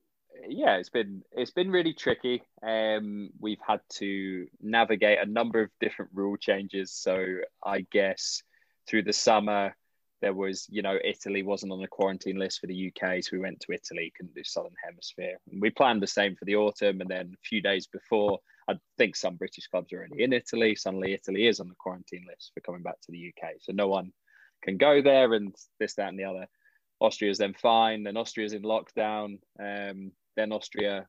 [0.47, 2.43] yeah it's been it's been really tricky.
[2.61, 6.91] Um we've had to navigate a number of different rule changes.
[6.91, 8.43] So i guess
[8.87, 9.75] through the summer
[10.21, 13.39] there was you know italy wasn't on the quarantine list for the uk so we
[13.39, 17.01] went to italy couldn't do southern hemisphere and we planned the same for the autumn
[17.01, 20.75] and then a few days before I think some British clubs are already in Italy.
[20.75, 23.55] Suddenly, Italy is on the quarantine list for coming back to the UK.
[23.59, 24.11] So no one
[24.63, 26.47] can go there and this, that, and the other.
[26.99, 28.03] Austria's then fine.
[28.03, 29.39] Then Austria's in lockdown.
[29.59, 31.07] Um, then Austria,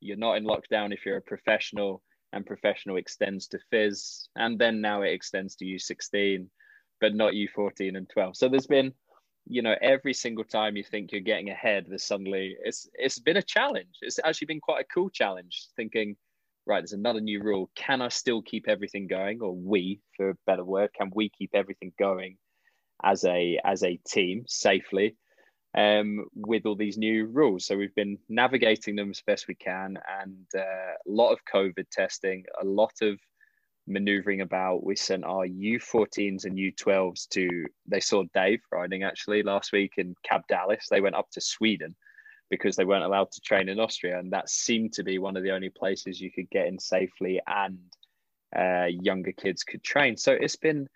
[0.00, 2.02] you're not in lockdown if you're a professional,
[2.32, 4.28] and professional extends to FIS.
[4.36, 6.46] And then now it extends to U16,
[7.04, 8.36] but not U14 and 12.
[8.36, 8.92] So there's been
[9.46, 13.36] you know every single time you think you're getting ahead there's suddenly it's it's been
[13.36, 16.16] a challenge it's actually been quite a cool challenge thinking
[16.66, 17.70] right, there's another new rule.
[17.74, 19.40] Can I still keep everything going?
[19.42, 22.36] Or we, for a better word, can we keep everything going
[23.02, 25.16] as a as a team safely
[25.76, 27.66] um, with all these new rules?
[27.66, 31.88] So we've been navigating them as best we can, and uh, a lot of COVID
[31.90, 33.18] testing, a lot of
[33.86, 34.84] maneuvering about.
[34.84, 37.66] We sent our U14s and U12s to.
[37.86, 40.88] They saw Dave Ryding actually last week in Kåbdalis.
[40.88, 41.94] They went up to Sweden
[42.50, 45.42] because they weren't allowed to train in Austria, and that seemed to be one of
[45.42, 47.78] the only places you could get in safely and
[48.56, 50.16] uh, younger kids could train.
[50.16, 50.88] So it's been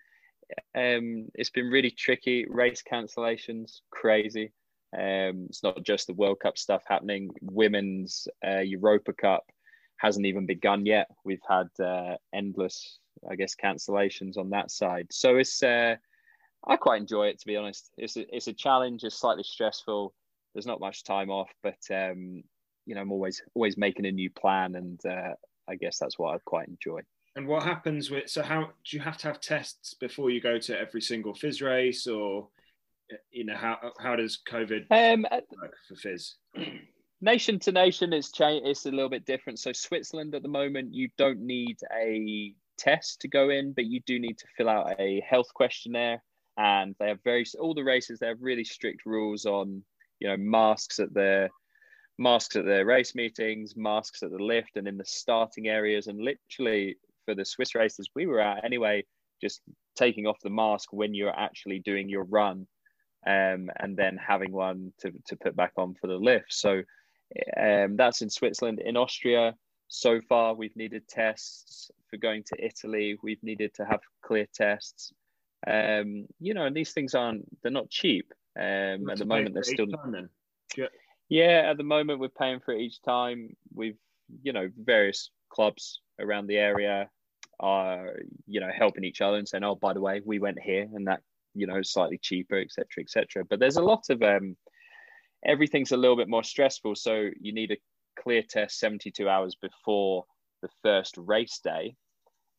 [0.75, 2.45] um, it's been really tricky.
[2.49, 4.51] Race cancellations, crazy.
[4.93, 7.29] Um, it's not just the World Cup stuff happening.
[7.41, 9.43] Women's uh, Europa Cup
[9.99, 11.07] hasn't even begun yet.
[11.23, 15.07] We've had uh, endless, I guess, cancellations on that side.
[15.11, 15.95] So it's uh,
[16.67, 17.91] I quite enjoy it to be honest.
[17.97, 19.03] It's a, it's a challenge.
[19.03, 20.13] It's slightly stressful
[20.53, 22.43] there's not much time off, but um,
[22.85, 25.33] you know, I'm always always making a new plan, and uh,
[25.67, 27.01] I guess that's what I quite enjoy.
[27.35, 30.57] And what happens with so how do you have to have tests before you go
[30.59, 32.49] to every single FIS race, or
[33.31, 36.35] you know how how does COVID um, work for FIS?
[37.21, 38.31] Nation to nation, it's.
[38.39, 39.59] It's a little bit different.
[39.59, 43.99] So Switzerland at the moment, you don't need a test to go in, but you
[44.05, 46.23] do need to fill out a health questionnaire.
[46.57, 48.19] And they have very all the races.
[48.19, 49.83] They have really strict rules on
[50.19, 51.49] you know masks at their
[52.17, 56.19] masks at their race meetings, masks at the lift and in the starting areas, and
[56.19, 59.03] literally for the Swiss races we were at anyway,
[59.41, 59.61] just
[59.97, 62.67] taking off the mask when you're actually doing your run,
[63.27, 66.53] um, and then having one to to put back on for the lift.
[66.53, 66.83] So
[67.57, 68.79] um, that's in Switzerland.
[68.79, 69.55] In Austria,
[69.87, 73.17] so far we've needed tests for going to Italy.
[73.21, 75.13] We've needed to have clear tests.
[75.67, 78.31] Um, you know, and these things aren't they're not cheap.
[78.57, 79.87] Um, at the moment, they're still.
[79.87, 80.29] Time,
[80.77, 80.85] yeah.
[81.29, 83.55] yeah, at the moment, we're paying for it each time.
[83.73, 83.97] We've,
[84.41, 87.09] you know, various clubs around the area
[87.59, 88.15] are,
[88.47, 91.07] you know, helping each other and saying, "Oh, by the way, we went here, and
[91.07, 91.21] that,
[91.53, 94.55] you know, slightly cheaper, etc., etc." But there's a lot of um,
[95.45, 96.95] everything's a little bit more stressful.
[96.95, 97.77] So you need a
[98.21, 100.25] clear test 72 hours before
[100.61, 101.95] the first race day.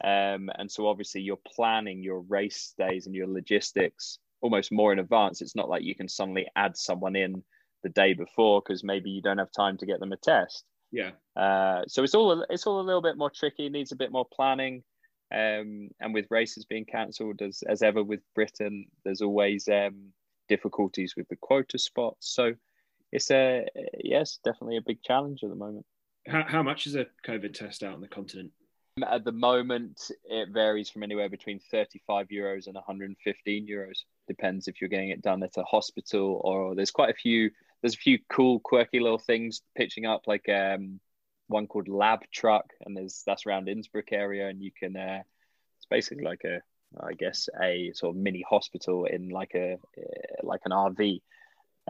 [0.02, 4.98] Um, and so obviously you're planning your race days and your logistics almost more in
[4.98, 5.42] advance.
[5.42, 7.42] It's not like you can suddenly add someone in
[7.82, 10.64] the day before because maybe you don't have time to get them a test.
[10.90, 11.10] Yeah.
[11.36, 13.68] Uh, so it's all it's all a little bit more tricky.
[13.68, 14.82] Needs a bit more planning.
[15.32, 20.12] Um, and with races being cancelled, as as ever with Britain, there's always um,
[20.48, 22.34] difficulties with the quota spots.
[22.34, 22.54] So
[23.12, 23.66] it's a
[24.02, 25.86] yes, definitely a big challenge at the moment.
[26.26, 28.52] How, how much is a COVID test out on the continent?
[29.08, 34.00] At the moment, it varies from anywhere between 35 euros and 115 euros.
[34.28, 37.50] Depends if you're getting it done at a hospital or there's quite a few.
[37.80, 41.00] There's a few cool, quirky little things pitching up, like um,
[41.46, 44.96] one called Lab Truck, and there's that's around Innsbruck area, and you can.
[44.96, 45.22] Uh,
[45.78, 46.60] it's basically like a,
[47.02, 49.78] I guess, a sort of mini hospital in like a
[50.42, 51.22] like an RV,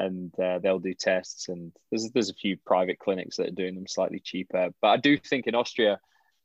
[0.00, 1.48] and uh, they'll do tests.
[1.48, 4.70] And there's there's a few private clinics that are doing them slightly cheaper.
[4.80, 6.00] But I do think in Austria,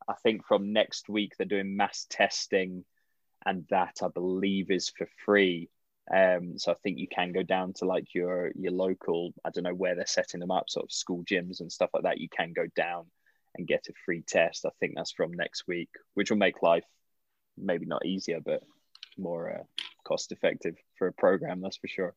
[0.07, 2.83] I think from next week they're doing mass testing,
[3.45, 5.69] and that I believe is for free.
[6.13, 9.63] Um, so I think you can go down to like your your local, I don't
[9.63, 12.19] know where they're setting them up, sort of school gyms and stuff like that.
[12.19, 13.05] You can go down
[13.57, 14.65] and get a free test.
[14.65, 16.83] I think that's from next week, which will make life
[17.57, 18.61] maybe not easier, but
[19.17, 19.63] more uh,
[20.03, 21.61] cost effective for a program.
[21.61, 22.13] That's for sure.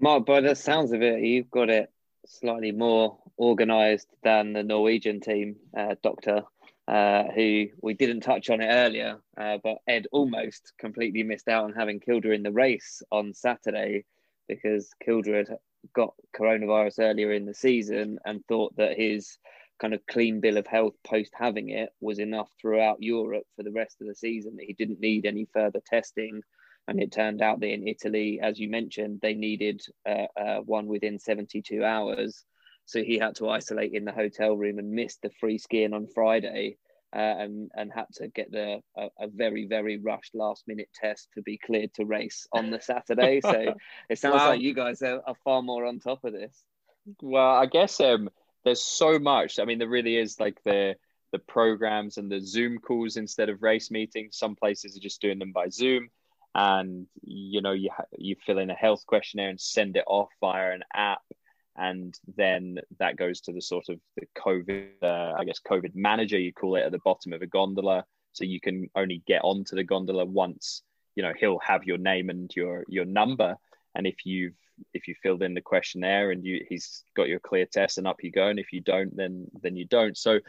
[0.00, 1.90] Mark, by the sounds of it, you've got it
[2.26, 6.42] slightly more organised than the Norwegian team, uh, Doctor,
[6.88, 11.64] uh, who we didn't touch on it earlier, uh, but Ed almost completely missed out
[11.64, 14.04] on having Kilde in the race on Saturday
[14.48, 15.56] because Kilde had
[15.94, 19.38] got coronavirus earlier in the season and thought that his
[19.80, 23.72] kind of clean bill of health post having it was enough throughout Europe for the
[23.72, 26.42] rest of the season that he didn't need any further testing
[26.88, 30.86] and it turned out that in Italy, as you mentioned, they needed uh, uh, one
[30.86, 32.44] within 72 hours.
[32.86, 36.06] So he had to isolate in the hotel room and missed the free skiing on
[36.06, 36.76] Friday.
[37.14, 41.28] Uh, and and had to get the a, a, very very rushed last minute test
[41.34, 43.38] to be cleared to race on the Saturday.
[43.42, 43.74] so
[44.08, 44.48] it sounds wow.
[44.48, 46.64] like you guys are, are, far more on top of this.
[47.20, 48.30] Well, I guess um,
[48.64, 49.58] there's so much.
[49.60, 50.96] I mean, there really is like the
[51.32, 54.38] the programs and the Zoom calls instead of race meetings.
[54.38, 56.08] Some places are just doing them by Zoom
[56.54, 60.72] and you know you you fill in a health questionnaire and send it off via
[60.72, 61.22] an app
[61.76, 66.38] and then that goes to the sort of the covid uh, i guess covid manager
[66.38, 68.04] you call it at the bottom of a gondola.
[68.34, 70.82] So you can only get onto the gondola once
[71.14, 73.56] you know he'll have your name and your your number.
[73.94, 74.54] And if you've
[74.94, 78.22] if you filled in the questionnaire and you he's got your clear test and up
[78.22, 80.16] you go and if you don't then then you don't.
[80.16, 80.40] So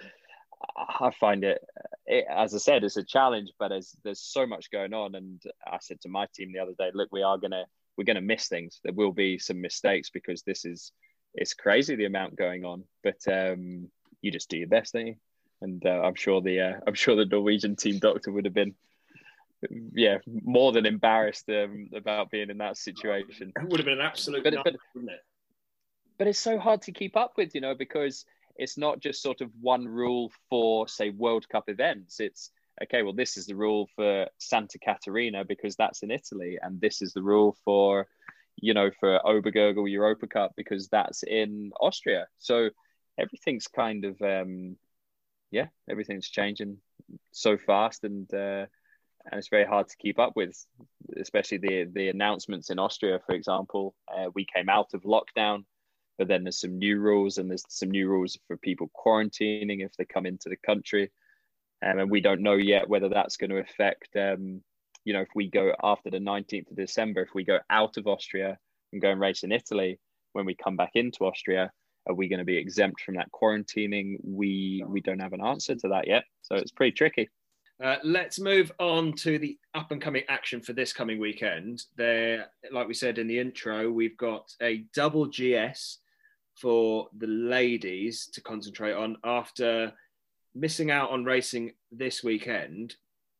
[0.77, 1.61] I find it,
[2.05, 5.15] it, as I said, it's a challenge, but there's there's so much going on.
[5.15, 7.65] And I said to my team the other day, look, we are gonna
[7.97, 8.79] we're gonna miss things.
[8.83, 10.91] There will be some mistakes because this is
[11.33, 12.83] it's crazy the amount going on.
[13.03, 13.89] But um,
[14.21, 15.15] you just do your best, don't you?
[15.61, 18.75] And uh, I'm sure the uh, I'm sure the Norwegian team doctor would have been
[19.93, 23.53] yeah, more than embarrassed um, about being in that situation.
[23.55, 25.19] It would have been an absolute, but, but, wouldn't it?
[26.17, 28.25] But it's so hard to keep up with, you know, because
[28.55, 32.19] it's not just sort of one rule for say World Cup events.
[32.19, 32.51] It's
[32.81, 37.01] okay, well, this is the rule for Santa Caterina because that's in Italy, and this
[37.01, 38.07] is the rule for,
[38.57, 42.27] you know, for Obergurgl Europa Cup because that's in Austria.
[42.39, 42.69] So
[43.19, 44.77] everything's kind of, um,
[45.51, 46.77] yeah, everything's changing
[47.31, 48.65] so fast, and uh,
[49.25, 50.53] and it's very hard to keep up with,
[51.19, 53.95] especially the the announcements in Austria, for example.
[54.13, 55.65] Uh, we came out of lockdown
[56.23, 59.91] but then there's some new rules and there's some new rules for people quarantining if
[59.97, 61.11] they come into the country.
[61.85, 64.61] Um, and we don't know yet whether that's going to affect, um,
[65.03, 68.07] you know, if we go after the 19th of December, if we go out of
[68.07, 68.57] Austria
[68.93, 69.99] and go and race in Italy,
[70.31, 71.73] when we come back into Austria,
[72.07, 74.15] are we going to be exempt from that quarantining?
[74.23, 77.29] We we don't have an answer to that yet, so it's pretty tricky.
[77.83, 81.83] Uh, let's move on to the up and coming action for this coming weekend.
[81.97, 85.99] There, like we said in the intro, we've got a double GS
[86.63, 89.91] for the ladies to concentrate on after
[90.55, 92.95] missing out on racing this weekend.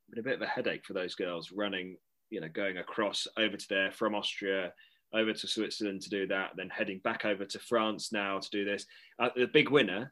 [0.10, 1.96] Been a bit of a headache for those girls running,
[2.30, 4.74] you know, going across over to there from Austria
[5.14, 8.66] over to Switzerland to do that, then heading back over to France now to do
[8.66, 8.86] this.
[9.18, 10.12] Uh, the big winner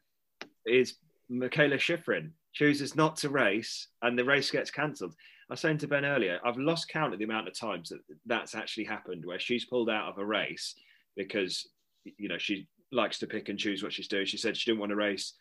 [0.64, 0.94] is
[1.30, 2.30] Mikaela Shiffrin.
[2.54, 5.14] Chooses not to race, and the race gets cancelled.
[5.50, 8.00] I was saying to Ben earlier, I've lost count of the amount of times that
[8.24, 10.74] that's actually happened, where she's pulled out of a race
[11.14, 11.68] because
[12.04, 14.26] you know she likes to pick and choose what she's doing.
[14.26, 15.34] She said she didn't want to race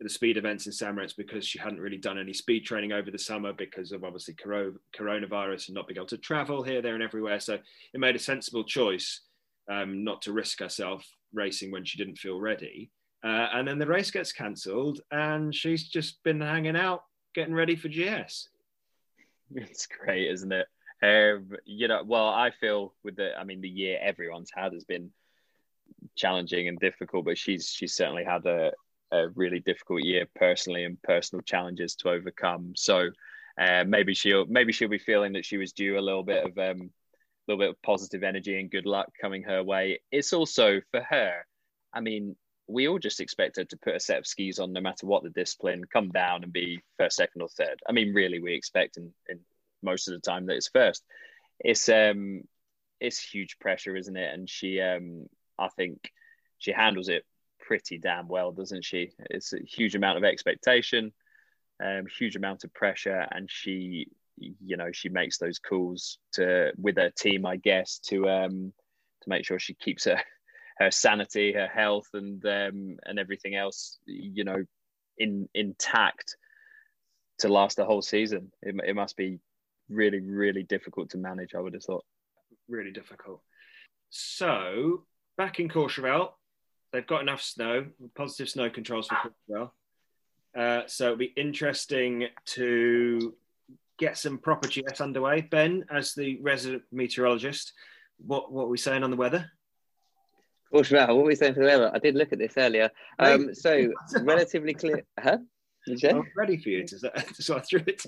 [0.00, 0.94] the speed events in St.
[0.94, 4.34] Moritz because she hadn't really done any speed training over the summer because of obviously
[4.34, 7.38] coronavirus and not being able to travel here, there, and everywhere.
[7.38, 7.54] So
[7.92, 9.20] it made a sensible choice
[9.70, 12.90] um, not to risk herself racing when she didn't feel ready.
[13.22, 17.76] Uh, and then the race gets cancelled, and she's just been hanging out, getting ready
[17.76, 18.48] for GS.
[19.54, 20.66] It's great, isn't it?
[21.02, 24.84] Um, you know, well, I feel with the, I mean, the year everyone's had has
[24.84, 25.10] been
[26.20, 28.72] challenging and difficult, but she's she's certainly had a,
[29.10, 32.72] a really difficult year personally and personal challenges to overcome.
[32.76, 33.10] So
[33.58, 36.58] uh, maybe she'll maybe she'll be feeling that she was due a little bit of
[36.58, 40.00] um, a little bit of positive energy and good luck coming her way.
[40.12, 41.32] It's also for her.
[41.92, 42.36] I mean,
[42.68, 45.22] we all just expect her to put a set of skis on no matter what
[45.22, 47.80] the discipline, come down and be first, second, or third.
[47.88, 49.40] I mean, really, we expect in, in
[49.82, 51.02] most of the time that it's first.
[51.58, 52.42] It's um
[53.00, 54.32] it's huge pressure, isn't it?
[54.34, 55.26] And she um
[55.60, 56.10] I think
[56.58, 57.24] she handles it
[57.60, 59.10] pretty damn well, doesn't she?
[59.30, 61.12] It's a huge amount of expectation,
[61.84, 66.96] um, huge amount of pressure, and she, you know, she makes those calls to with
[66.96, 68.72] her team, I guess, to um,
[69.22, 70.20] to make sure she keeps her
[70.78, 74.64] her sanity, her health, and um, and everything else, you know,
[75.18, 76.36] in intact
[77.38, 78.50] to last the whole season.
[78.62, 79.40] It, it must be
[79.88, 81.54] really, really difficult to manage.
[81.54, 82.04] I would have thought.
[82.68, 83.42] Really difficult.
[84.10, 85.04] So
[85.40, 86.32] back in Courchevel,
[86.92, 89.70] they've got enough snow, positive snow controls for Courchevel.
[90.54, 93.34] Uh, so it'll be interesting to
[93.98, 95.40] get some proper GS underway.
[95.40, 97.72] Ben, as the resident meteorologist,
[98.18, 99.50] what what are we saying on the weather?
[100.70, 101.90] Courchevel, what are we saying for the weather?
[101.94, 102.90] I did look at this earlier.
[103.18, 105.04] Um, so relatively clear.
[105.18, 105.38] Huh?
[105.88, 106.98] I'm ready for you to,
[107.34, 108.04] so I threw it.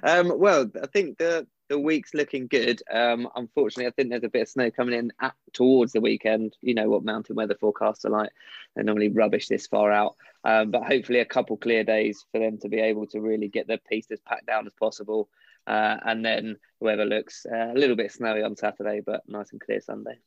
[0.04, 2.82] um, well, I think the the week's looking good.
[2.92, 6.56] Um, unfortunately, I think there's a bit of snow coming in at, towards the weekend.
[6.60, 8.30] You know what mountain weather forecasts are like;
[8.74, 10.16] they're normally rubbish this far out.
[10.44, 13.66] Um, but hopefully, a couple clear days for them to be able to really get
[13.66, 15.28] the piece as packed down as possible.
[15.66, 19.60] Uh, and then weather looks uh, a little bit snowy on Saturday, but nice and
[19.60, 20.18] clear Sunday.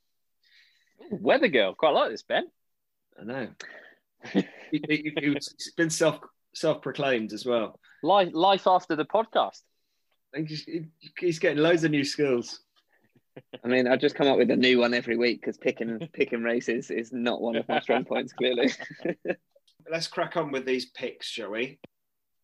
[1.11, 2.47] Weather girl, quite like this, Ben.
[3.19, 3.47] I know.
[4.33, 6.19] he, he, he's been self
[6.53, 7.79] self proclaimed as well.
[8.01, 9.61] Life life after the podcast.
[10.35, 10.67] He's,
[11.17, 12.61] he's getting loads of new skills.
[13.63, 16.43] I mean, I just come up with a new one every week because picking picking
[16.43, 18.33] races is not one of my strong points.
[18.33, 18.71] Clearly.
[19.91, 21.79] Let's crack on with these picks, shall we?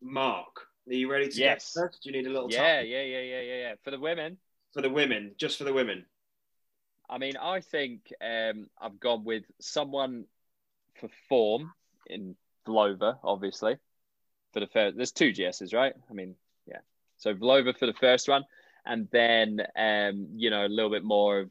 [0.00, 0.46] Mark,
[0.88, 1.74] are you ready to yes.
[1.76, 2.86] get Do you need a little yeah, time?
[2.86, 3.74] Yeah, yeah, yeah, yeah, yeah.
[3.82, 4.38] For the women.
[4.72, 6.04] For the women, just for the women.
[7.08, 10.24] I mean, I think um, I've gone with someone
[11.00, 11.72] for form
[12.06, 12.34] in
[12.66, 13.76] Vlhova, obviously.
[14.52, 15.94] For the first, there's two GSs, right?
[16.10, 16.34] I mean,
[16.66, 16.78] yeah.
[17.16, 18.44] So Vlhova for the first one,
[18.86, 21.50] and then um, you know a little bit more of.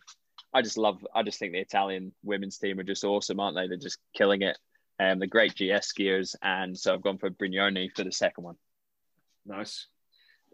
[0.53, 1.05] I just love.
[1.15, 3.67] I just think the Italian women's team are just awesome, aren't they?
[3.67, 4.57] They're just killing it.
[4.99, 8.55] Um, the great GS skiers, and so I've gone for Brignone for the second one.
[9.45, 9.87] Nice.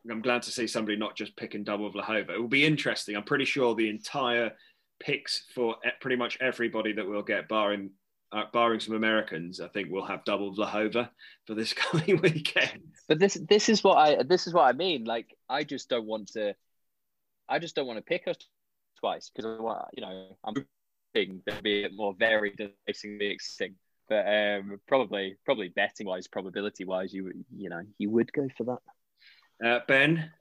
[0.09, 2.29] I'm glad to see somebody not just picking double Vlhova.
[2.31, 3.15] It will be interesting.
[3.15, 4.53] I'm pretty sure the entire
[4.99, 7.91] picks for pretty much everybody that we'll get, barring
[8.53, 11.09] barring some Americans, I think we'll have double Vlhova
[11.45, 12.81] for this coming weekend.
[13.07, 15.05] But this this is what I this is what I mean.
[15.05, 16.55] Like I just don't want to,
[17.47, 18.37] I just don't want to pick us
[18.99, 20.65] twice because I want you know I'm
[21.15, 23.77] hoping to be a more varied than racing the extinct.
[24.07, 28.63] But um, probably probably betting wise, probability wise, you you know you would go for
[28.63, 28.79] that.
[29.63, 30.31] Uh, ben,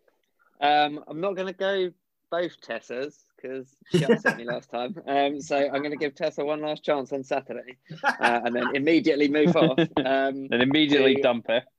[0.60, 1.90] um, I'm not going to go
[2.30, 4.96] both Tessas because she upset me last time.
[5.06, 8.74] Um, so I'm going to give Tessa one last chance on Saturday, uh, and then
[8.74, 9.78] immediately move off.
[9.78, 9.86] Um,
[10.50, 11.62] and immediately to, dump her.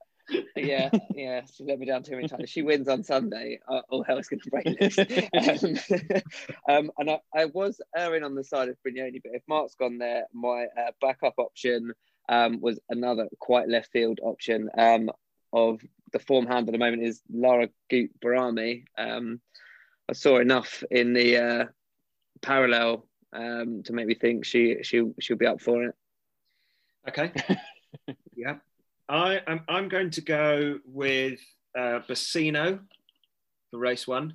[0.55, 1.41] Yeah, yeah.
[1.51, 2.49] She let me down too many times.
[2.49, 3.59] She wins on Sunday.
[3.67, 4.97] Uh, all hell's going to break loose.
[6.67, 9.75] Um, um, and I, I, was erring on the side of Brignone, but if Mark's
[9.75, 11.93] gone there, my uh, backup option
[12.27, 15.09] um, was another quite left field option um,
[15.51, 15.81] of
[16.11, 18.83] the form hand at the moment is Lara Gut Barami.
[20.09, 21.65] I saw enough in the uh,
[22.41, 25.95] parallel um, to make me think she she she'll be up for it.
[27.07, 27.31] Okay.
[28.35, 28.55] yeah,
[29.07, 29.61] I am.
[29.69, 31.39] I'm going to go with
[31.77, 32.79] uh, Bassino
[33.69, 34.33] for race one.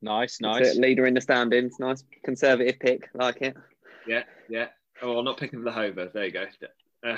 [0.00, 0.76] Nice, nice.
[0.76, 1.74] Leader in the standings.
[1.80, 3.08] Nice conservative pick.
[3.14, 3.56] Like it.
[4.06, 4.68] Yeah, yeah.
[5.02, 6.12] Oh, I'm not picking Vlhova.
[6.12, 6.44] There you go.
[7.04, 7.16] Uh,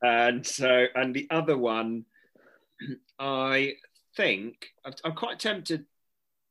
[0.00, 2.06] and so, and the other one,
[3.18, 3.74] I
[4.16, 4.54] think
[5.04, 5.84] I'm quite tempted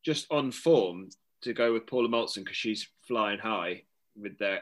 [0.04, 1.10] just on form
[1.42, 3.84] to go with Paula Moltzan because she's flying high
[4.16, 4.62] with their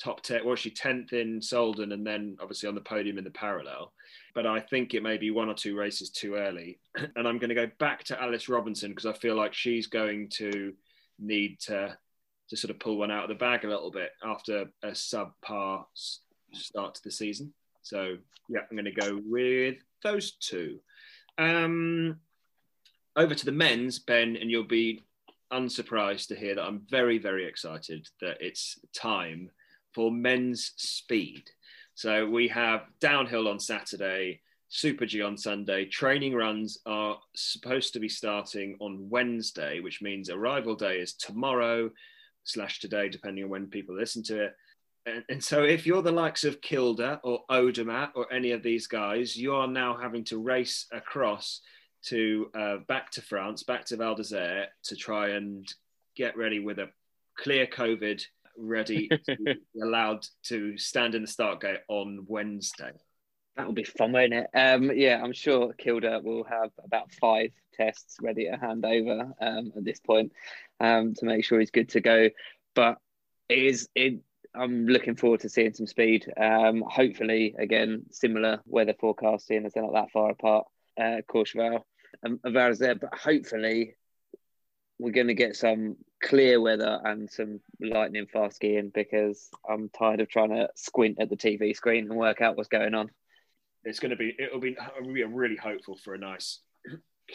[0.00, 0.44] top 10.
[0.44, 3.92] Well, she 10th in Solden and then obviously on the podium in the parallel.
[4.34, 6.78] But I think it may be one or two races too early.
[7.16, 10.28] And I'm going to go back to Alice Robinson because I feel like she's going
[10.34, 10.72] to
[11.18, 11.96] need to,
[12.48, 15.84] to sort of pull one out of the bag a little bit after a subpar
[16.52, 17.52] start to the season.
[17.82, 18.16] So,
[18.48, 20.78] yeah, I'm going to go with those two.
[21.38, 22.18] Um,
[23.20, 25.02] over to the men's, Ben, and you'll be
[25.52, 29.50] unsurprised to hear that I'm very, very excited that it's time
[29.94, 31.42] for men's speed.
[31.94, 35.84] So we have downhill on Saturday, Super G on Sunday.
[35.84, 41.90] Training runs are supposed to be starting on Wednesday, which means arrival day is tomorrow
[42.44, 44.56] slash today, depending on when people listen to it.
[45.04, 48.86] And, and, so if you're the likes of Kilde or Odermatt or any of these
[48.86, 51.60] guys, you are now having to race across
[52.06, 55.66] to uh, back to France, back to Val d'Isere to try and
[56.16, 56.88] get ready with a
[57.36, 58.22] clear COVID,
[58.56, 62.92] ready to be allowed to stand in the start gate on Wednesday.
[63.56, 64.46] That will be fun, won't it?
[64.54, 69.72] Um, yeah, I'm sure Kilde will have about five tests ready to hand over um,
[69.76, 70.32] at this point
[70.78, 72.30] um, to make sure he's good to go.
[72.74, 72.98] But
[73.48, 74.20] it is it
[74.54, 76.26] I'm looking forward to seeing some speed.
[76.36, 80.66] Um, hopefully, again, similar weather forecasting as they're not that far apart.
[80.98, 81.82] Uh, Courchevel
[82.22, 83.96] and Valdez there, but hopefully
[84.98, 90.20] we're going to get some clear weather and some lightning fast skiing because I'm tired
[90.20, 93.10] of trying to squint at the TV screen and work out what's going on.
[93.84, 94.36] It's going to be.
[94.38, 94.76] It'll be.
[95.02, 96.60] We are really hopeful for a nice,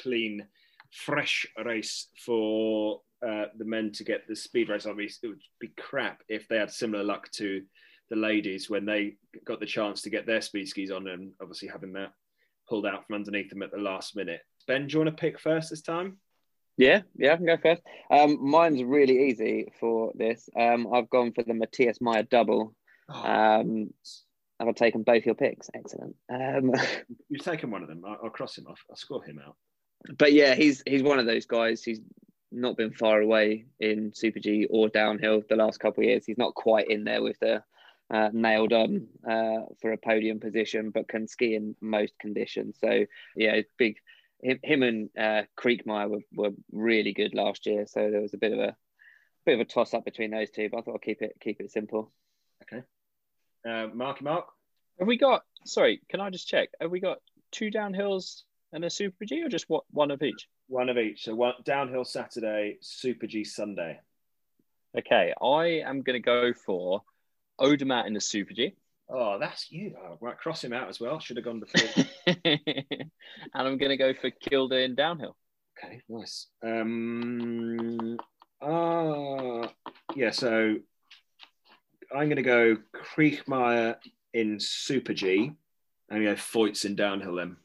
[0.01, 0.45] clean,
[0.91, 4.85] fresh race for uh, the men to get the speed race.
[4.85, 7.63] Mean, it would be crap if they had similar luck to
[8.11, 11.67] the ladies when they got the chance to get their speed skis on and obviously
[11.67, 12.13] having that
[12.67, 14.41] pulled out from underneath them at the last minute.
[14.67, 16.17] Ben, do you want to pick first this time?
[16.77, 17.81] Yeah, yeah, I can go first.
[18.11, 20.49] Um, mine's really easy for this.
[20.59, 22.75] Um, I've gone for the Matthias Mayer double.
[23.09, 23.23] Oh.
[23.23, 23.93] Um,
[24.59, 25.69] I've taken both your picks.
[25.73, 26.15] Excellent.
[26.29, 26.73] Um,
[27.29, 28.03] You've taken one of them.
[28.05, 28.79] I'll, I'll cross him off.
[28.89, 29.55] I'll score him out.
[30.17, 31.83] But yeah, he's he's one of those guys.
[31.83, 31.99] He's
[32.51, 36.25] not been far away in Super G or downhill the last couple of years.
[36.25, 37.63] He's not quite in there with the
[38.09, 42.77] uh, nailed on uh, for a podium position, but can ski in most conditions.
[42.79, 43.97] So yeah, big.
[44.41, 48.37] Him, him and uh, Kriechmayr were, were really good last year, so there was a
[48.37, 48.75] bit of a
[49.45, 50.69] bit of a toss up between those two.
[50.69, 52.11] But I thought I'll keep it keep it simple.
[52.63, 52.83] Okay,
[53.67, 54.45] uh, Marky Mark.
[54.99, 55.43] Have we got?
[55.65, 56.69] Sorry, can I just check?
[56.79, 57.19] Have we got
[57.51, 58.43] two downhills
[58.73, 60.47] and a Super G, or just what one of each?
[60.67, 61.23] One of each.
[61.23, 63.99] So one downhill Saturday, Super G Sunday.
[64.97, 67.01] Okay, I am going to go for
[67.59, 68.75] Odermatt in the Super G.
[69.09, 69.95] Oh, that's you.
[70.01, 71.19] Oh, right, cross him out as well.
[71.19, 72.05] Should have gone before.
[72.45, 73.09] and
[73.53, 75.35] I'm going to go for Kilde in downhill.
[75.77, 76.47] Okay, nice.
[76.63, 78.17] Um,
[78.61, 79.67] uh,
[80.15, 80.75] yeah, so
[82.11, 83.97] I'm going to go Kriechmayr
[84.33, 85.51] in Super G
[86.09, 87.57] and go Feuz in downhill then.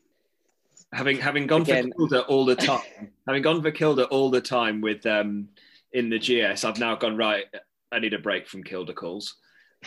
[0.93, 1.93] Having having gone Again.
[1.97, 5.49] for Kilde all the time, having gone for Kilde all the time with um
[5.93, 7.45] in the GS, I've now gone right.
[7.93, 9.36] I need a break from Kilde calls.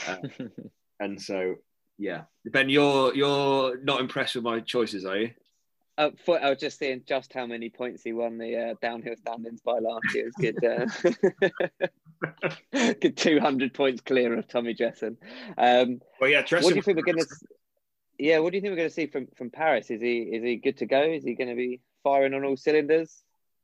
[0.08, 0.18] Uh,
[1.00, 1.56] and so,
[1.98, 5.32] yeah, Ben, you're you're not impressed with my choices, are you?
[5.96, 9.16] Uh, for, I was just seeing just how many points he won the uh, downhill
[9.16, 10.28] standings by last year.
[10.28, 11.14] It was
[11.52, 11.82] good,
[12.74, 15.18] uh, good 200 points clear of Tommy Dressen.
[15.56, 17.28] Um, well, yeah, What do you think we're going to?
[18.18, 19.92] Yeah, what do you think we're going to see from from Paris?
[19.92, 21.02] Is he is he good to go?
[21.04, 23.24] Is he going to be firing on all cylinders?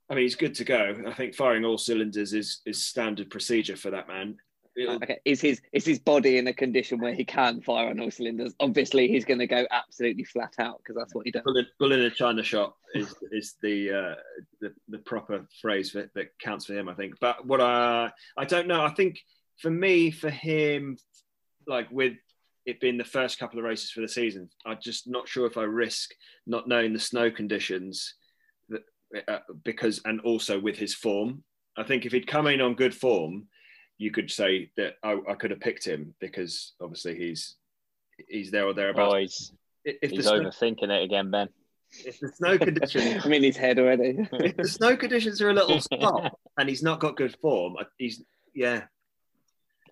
[0.09, 1.03] I mean, he's good to go.
[1.07, 4.37] I think firing all cylinders is is standard procedure for that man.
[4.77, 8.11] Okay, is his is his body in a condition where he can fire on all
[8.11, 8.53] cylinders?
[8.59, 11.43] Obviously, he's going to go absolutely flat out because that's what he does.
[11.79, 14.15] Bull in, a china shop is is the, uh,
[14.61, 17.15] the the proper phrase that, that counts for him, I think.
[17.19, 18.83] But what I I don't know.
[18.83, 19.19] I think
[19.57, 20.97] for me, for him,
[21.67, 22.13] like with
[22.65, 25.57] it being the first couple of races for the season, I'm just not sure if
[25.57, 26.11] I risk
[26.45, 28.13] not knowing the snow conditions,
[28.69, 28.83] that,
[29.27, 31.43] uh, because and also with his form.
[31.75, 33.47] I think if he'd come in on good form
[33.99, 37.57] you could say that I, I, could have picked him because obviously he's
[38.27, 39.13] he's there or thereabouts.
[39.13, 39.51] Oh, he's,
[39.83, 41.49] if he's snow, overthinking it again, Ben.
[42.05, 44.17] If the snow conditions, I'm in his head already.
[44.33, 48.23] if the snow conditions are a little soft and he's not got good form, he's
[48.55, 48.83] yeah.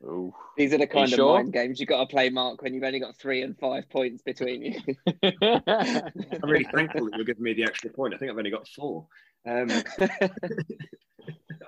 [0.04, 0.34] Ooh.
[0.56, 1.36] These are the kind of sure?
[1.36, 4.22] mind games you've got to play, Mark, when you've only got three and five points
[4.22, 4.80] between you.
[5.24, 8.14] I'm really thankful that you're giving me the extra point.
[8.14, 9.08] I think I've only got four.
[9.48, 9.70] Um,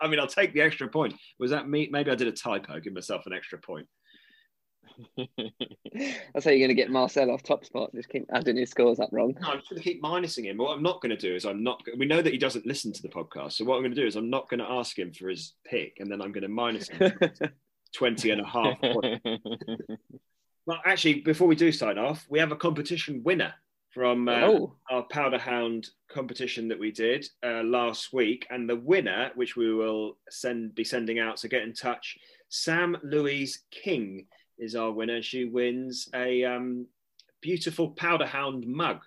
[0.01, 1.13] I mean, I'll take the extra point.
[1.39, 1.89] Was that me?
[1.91, 2.79] Maybe I did a typo.
[2.79, 3.87] Give myself an extra point.
[5.17, 7.91] That's how you're going to get Marcel off top spot.
[7.95, 9.35] Just keep adding his scores up wrong.
[9.39, 10.57] No, I'm just going to keep minusing him.
[10.57, 11.81] What I'm not going to do is I'm not.
[11.97, 13.53] We know that he doesn't listen to the podcast.
[13.53, 15.53] So what I'm going to do is I'm not going to ask him for his
[15.65, 17.13] pick, and then I'm going to minus him
[17.95, 18.77] 20 and a half.
[20.65, 23.53] well, actually, before we do sign off, we have a competition winner
[23.93, 24.75] from uh, oh.
[24.89, 29.73] our Powder Hound competition that we did uh, last week, and the winner, which we
[29.73, 32.17] will send be sending out, so get in touch.
[32.49, 34.25] Sam Louise King
[34.57, 35.21] is our winner.
[35.21, 36.85] She wins a um,
[37.41, 39.01] beautiful Powder Hound mug.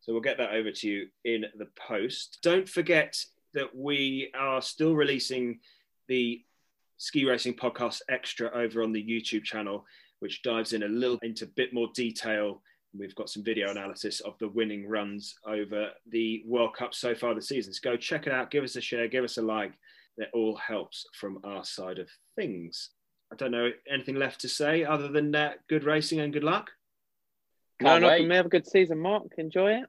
[0.00, 2.38] So we'll get that over to you in the post.
[2.42, 5.60] Don't forget that we are still releasing
[6.08, 6.42] the
[6.96, 9.84] Ski Racing Podcast Extra over on the YouTube channel,
[10.20, 12.62] which dives in a little into a bit more detail
[12.96, 17.34] We've got some video analysis of the winning runs over the World Cup so far
[17.34, 17.72] this season.
[17.72, 19.72] So go check it out, give us a share, give us a like.
[20.18, 22.90] That all helps from our side of things.
[23.32, 25.66] I don't know anything left to say other than that.
[25.70, 26.70] good racing and good luck.
[27.80, 28.36] No, not from me.
[28.36, 29.24] Have a good season, Mark.
[29.38, 29.86] Enjoy it.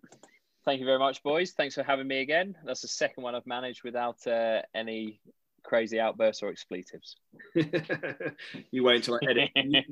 [0.64, 1.52] Thank you very much, boys.
[1.52, 2.56] Thanks for having me again.
[2.66, 5.20] That's the second one I've managed without uh, any
[5.64, 7.18] crazy outbursts or expletives.
[8.72, 9.50] you wait until I edit.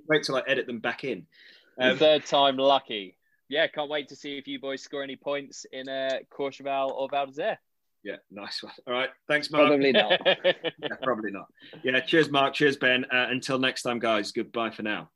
[0.08, 1.28] wait till I edit them back in.
[1.82, 3.18] Um, third time lucky.
[3.50, 7.10] Yeah, can't wait to see if you boys score any points in uh, Courchevel or
[7.10, 7.58] Val d'Isere.
[8.04, 8.74] Yeah, nice one.
[8.88, 9.68] All right, thanks, Mark.
[9.68, 10.20] Probably not.
[10.26, 11.46] yeah, probably not.
[11.84, 12.54] Yeah, cheers, Mark.
[12.54, 13.06] Cheers, Ben.
[13.06, 14.32] Uh, until next time, guys.
[14.32, 15.10] Goodbye for now.